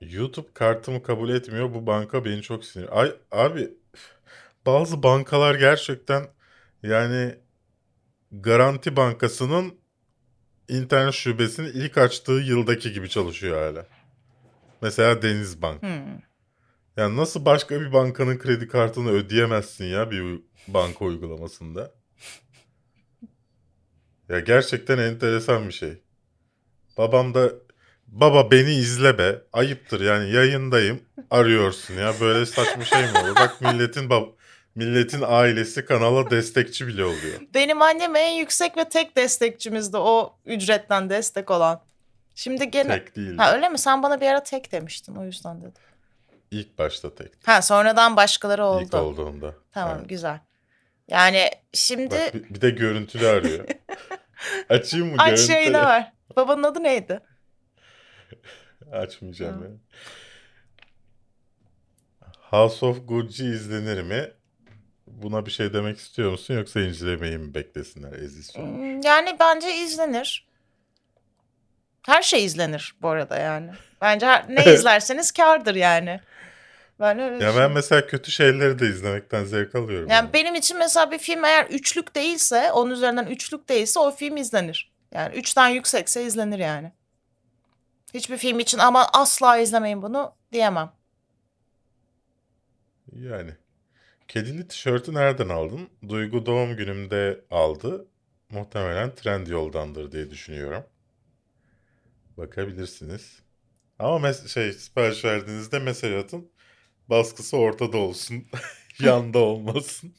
[0.00, 1.74] YouTube kartımı kabul etmiyor.
[1.74, 3.00] Bu banka beni çok sinir.
[3.00, 3.70] Ay abi
[4.66, 6.26] bazı bankalar gerçekten
[6.82, 7.34] yani
[8.32, 9.74] Garanti Bankası'nın
[10.68, 13.86] internet şubesini ilk açtığı yıldaki gibi çalışıyor hala.
[14.82, 15.82] Mesela Denizbank.
[15.82, 16.20] Hmm.
[16.96, 21.90] Yani nasıl başka bir bankanın kredi kartını ödeyemezsin ya bir banka uygulamasında?
[24.28, 26.02] Ya gerçekten enteresan bir şey.
[26.98, 27.50] Babam da
[28.06, 29.42] baba beni izle be.
[29.52, 31.00] Ayıptır yani yayındayım.
[31.30, 33.36] Arıyorsun ya böyle saçma şey mi olur?
[33.36, 34.26] Bak milletin bab
[34.74, 37.40] milletin ailesi kanala destekçi bile oluyor.
[37.54, 41.82] Benim annem en yüksek ve tek destekçimizdi o ücretten destek olan.
[42.34, 42.88] Şimdi gene...
[42.88, 43.36] Tek değil.
[43.36, 43.78] Ha öyle mi?
[43.78, 45.72] Sen bana bir ara tek demiştin o yüzden dedim.
[46.50, 47.32] İlk başta tek.
[47.44, 48.82] Ha sonradan başkaları oldu.
[48.84, 49.54] İlk olduğunda.
[49.72, 50.08] Tamam Evet.
[50.08, 50.40] güzel.
[51.08, 53.64] Yani şimdi Bak bir, bir de görüntülü arıyor.
[54.68, 55.52] Açayım mı aç görüntülü?
[55.52, 56.12] yayına ver.
[56.36, 57.20] Babanın adı neydi?
[58.92, 59.70] Açmayacağım ya.
[62.40, 64.30] House of Gucci izlenir mi?
[65.06, 68.76] Buna bir şey demek istiyor musun yoksa incelemeyi mi beklesinler Eziz sormuş.
[68.78, 70.48] Hmm, Yani bence izlenir.
[72.06, 73.70] Her şey izlenir bu arada yani.
[74.00, 76.20] Bence her- ne izlerseniz kârdır yani.
[77.00, 80.08] Ben öyle Ya ben mesela kötü şeyleri de izlemekten zevk alıyorum.
[80.08, 80.32] Yani yani.
[80.32, 84.92] benim için mesela bir film eğer üçlük değilse, onun üzerinden üçlük değilse o film izlenir.
[85.12, 86.92] Yani üçten yüksekse izlenir yani.
[88.14, 90.92] Hiçbir film için ama asla izlemeyin bunu diyemem.
[93.12, 93.50] Yani.
[94.28, 95.88] Kedili tişörtü nereden aldın?
[96.08, 98.06] Duygu doğum günümde aldı.
[98.50, 100.84] Muhtemelen Trendyol'dandır diye düşünüyorum.
[102.36, 103.42] Bakabilirsiniz.
[103.98, 106.50] Ama mes- şey sipariş verdiğinizde mesaj atın.
[107.10, 108.44] Baskısı ortada olsun.
[109.00, 110.14] Yanda olmasın.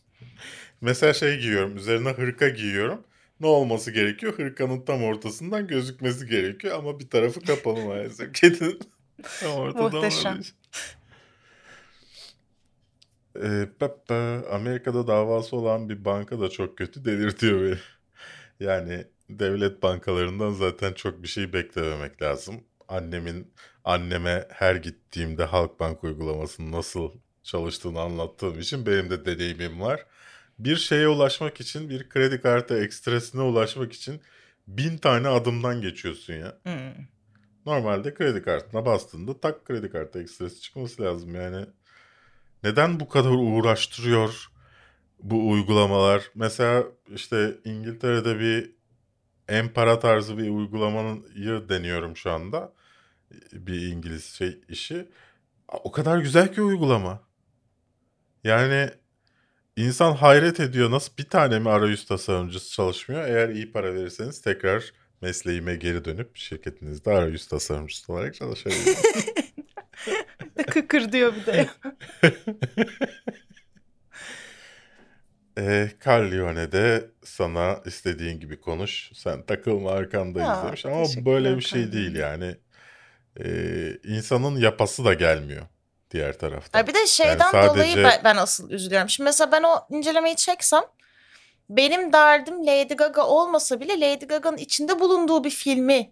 [0.82, 1.78] Mesela şey giyiyorum.
[1.78, 3.04] Üzerine hırka giyiyorum.
[3.40, 4.34] Ne olması gerekiyor?
[4.38, 6.78] Hırkanın tam ortasından gözükmesi gerekiyor.
[6.78, 8.34] Ama bir tarafı kapalı maalesef.
[8.42, 8.80] Kedinin
[9.40, 10.40] tam ortada Muhteşem.
[10.40, 10.54] için.
[13.44, 17.78] Ee, Peppa, Amerika'da davası olan bir banka da çok kötü delirtiyor beni.
[18.60, 22.64] Yani devlet bankalarından zaten çok bir şey beklememek lazım.
[22.90, 27.12] Annemin anneme her gittiğimde Halkbank uygulamasının nasıl
[27.44, 30.06] çalıştığını anlattığım için benim de deneyimim var.
[30.60, 34.22] Bir şeye ulaşmak için, bir kredi kartı ekstresine ulaşmak için
[34.68, 36.58] bin tane adımdan geçiyorsun ya.
[36.64, 37.06] Hmm.
[37.66, 41.66] Normalde kredi kartına bastığında tak kredi kartı ekstresi çıkması lazım yani.
[42.64, 44.48] Neden bu kadar uğraştırıyor
[45.24, 46.32] bu uygulamalar?
[46.36, 46.84] Mesela
[47.16, 48.72] işte İngiltere'de bir
[49.48, 52.74] empara tarzı bir uygulamayı deniyorum şu anda.
[53.52, 55.10] Bir İngiliz şey işi.
[55.68, 57.22] O kadar güzel ki uygulama.
[58.44, 58.90] Yani
[59.76, 63.28] insan hayret ediyor nasıl bir tane mi arayüz tasarımcısı çalışmıyor?
[63.28, 68.96] Eğer iyi para verirseniz tekrar mesleğime geri dönüp şirketinizde arayüz tasarımcısı olarak çalışabilirim.
[70.68, 71.70] Kıkır diyor bir de.
[75.58, 79.12] e, Carlione'de sana istediğin gibi konuş.
[79.14, 80.86] Sen takılma arkandayız Ya, demiş.
[80.86, 82.56] Ama böyle bir şey değil yani.
[83.46, 83.50] E,
[84.04, 85.66] insanın yapası da gelmiyor
[86.12, 86.80] diğer taraftan.
[86.80, 89.10] Ay bir de şeyden sadece- dolayı ben, ben asıl üzülüyorum.
[89.10, 90.84] Şimdi mesela ben o incelemeyi çeksem
[91.70, 96.12] benim derdim Lady Gaga olmasa bile Lady Gaga'nın içinde bulunduğu bir filmi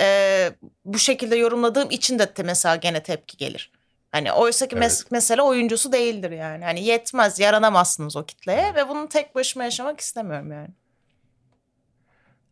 [0.00, 0.50] e,
[0.84, 3.72] bu şekilde yorumladığım için de mesela gene tepki gelir.
[4.12, 5.10] Hani oysa ki mes- Evet.
[5.10, 6.64] mesele oyuncusu değildir yani.
[6.64, 10.68] Hani yetmez, yaranamazsınız o kitleye ve bunu tek başıma yaşamak istemiyorum yani.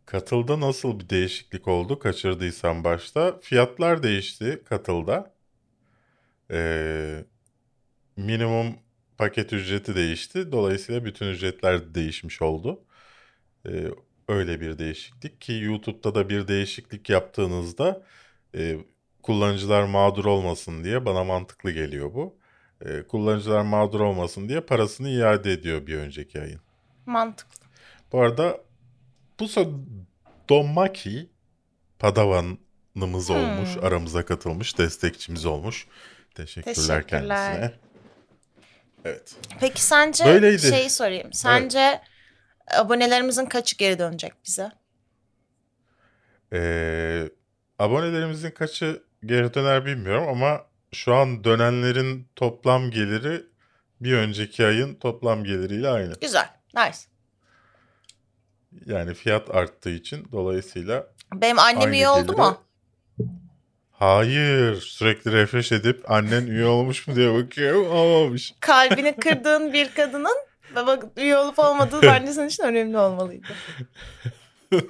[0.07, 3.39] Katılda nasıl bir değişiklik oldu kaçırdıysan başta?
[3.41, 5.35] Fiyatlar değişti katılda.
[6.51, 7.25] Ee,
[8.17, 8.75] minimum
[9.19, 10.53] paket ücreti değişti.
[10.53, 12.85] Dolayısıyla bütün ücretler de değişmiş oldu.
[13.69, 13.89] Ee,
[14.29, 18.03] öyle bir değişiklik ki YouTube'da da bir değişiklik yaptığınızda
[18.57, 18.77] e,
[19.23, 22.37] kullanıcılar mağdur olmasın diye bana mantıklı geliyor bu.
[22.85, 26.61] Ee, kullanıcılar mağdur olmasın diye parasını iade ediyor bir önceki ayın.
[27.07, 27.67] Mantıklı.
[28.13, 28.64] Bu arada
[29.41, 29.85] bu so-
[30.49, 31.31] Domaki
[31.99, 33.37] Padavan'ımız Hmm.
[33.37, 33.71] olmuş.
[33.83, 34.79] Aramıza katılmış.
[34.79, 35.87] Destekçimiz olmuş.
[36.35, 37.07] Teşekkürler, Teşekkürler.
[37.07, 37.73] kendisine.
[39.05, 39.35] Evet.
[39.61, 40.63] Peki sence Böyleydi.
[40.69, 41.33] şeyi sorayım.
[41.33, 42.01] Sence
[42.77, 44.71] abonelerimizin kaçı geri dönecek bize?
[46.53, 47.29] Ee,
[47.79, 53.47] abonelerimizin kaçı geri döner bilmiyorum ama şu an dönenlerin toplam geliri
[54.01, 56.15] bir önceki ayın toplam geliriyle aynı.
[56.21, 56.49] Güzel.
[56.77, 56.99] Nice.
[58.87, 62.59] Yani fiyat arttığı için dolayısıyla Benim annem üye oldu gelire- mu?
[63.93, 64.81] Hayır.
[64.81, 67.91] Sürekli refresh edip annen üye olmuş mu diye bakıyorum.
[67.91, 68.55] Olmamış.
[68.61, 70.37] Kalbini kırdığın bir kadının
[70.77, 73.47] baba üye olup olmadığı bence senin için önemli olmalıydı.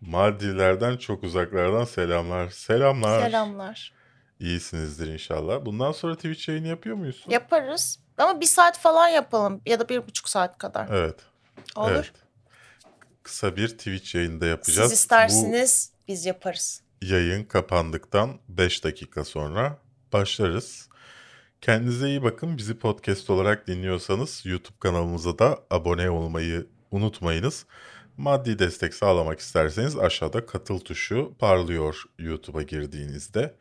[0.00, 2.50] Maldivlerden çok uzaklardan selamlar.
[2.50, 3.20] Selamlar.
[3.22, 3.92] Selamlar.
[4.40, 5.64] İyisinizdir inşallah.
[5.64, 7.24] Bundan sonra Twitch yayını yapıyor muyuz?
[7.28, 7.98] Yaparız.
[8.18, 9.60] Ama bir saat falan yapalım.
[9.66, 10.88] Ya da bir buçuk saat kadar.
[10.90, 11.16] Evet.
[11.76, 11.90] Olur.
[11.90, 12.12] Evet.
[13.22, 14.90] Kısa bir Twitch yayında yapacağız.
[14.90, 16.82] Siz isterseniz biz yaparız.
[17.02, 19.78] Bu yayın kapandıktan 5 dakika sonra
[20.12, 20.88] başlarız.
[21.60, 22.58] Kendinize iyi bakın.
[22.58, 27.66] Bizi podcast olarak dinliyorsanız YouTube kanalımıza da abone olmayı unutmayınız.
[28.16, 33.54] Maddi destek sağlamak isterseniz aşağıda katıl tuşu parlıyor YouTube'a girdiğinizde.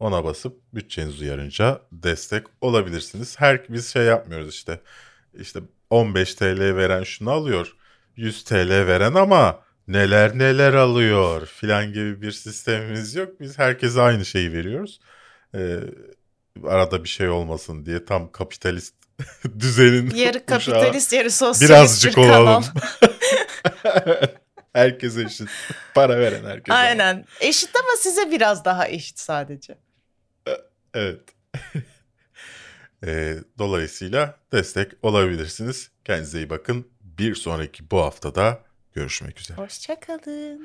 [0.00, 3.40] Ona basıp bütçeniz uyarınca destek olabilirsiniz.
[3.40, 4.80] Her biz şey yapmıyoruz işte.
[5.34, 5.60] İşte
[5.90, 7.76] 15 TL veren şunu alıyor.
[8.16, 13.40] 100 TL veren ama neler neler alıyor filan gibi bir sistemimiz yok.
[13.40, 15.00] Biz herkese aynı şeyi veriyoruz.
[15.54, 15.78] Ee,
[16.64, 18.94] arada bir şey olmasın diye tam kapitalist
[19.58, 22.64] düzenin Yarı kapitalist, yarı sosyalist Birazcık bir olalım.
[24.72, 25.48] herkese eşit.
[25.94, 26.74] Para veren herkese.
[26.78, 27.24] Aynen.
[27.40, 29.78] Eşit ama size biraz daha eşit sadece.
[30.94, 31.20] Evet.
[33.06, 35.90] Ee, dolayısıyla destek olabilirsiniz.
[36.04, 36.88] Kendinize iyi bakın.
[37.00, 38.62] Bir sonraki bu haftada
[38.94, 39.58] görüşmek üzere.
[39.58, 40.64] Hoşçakalın.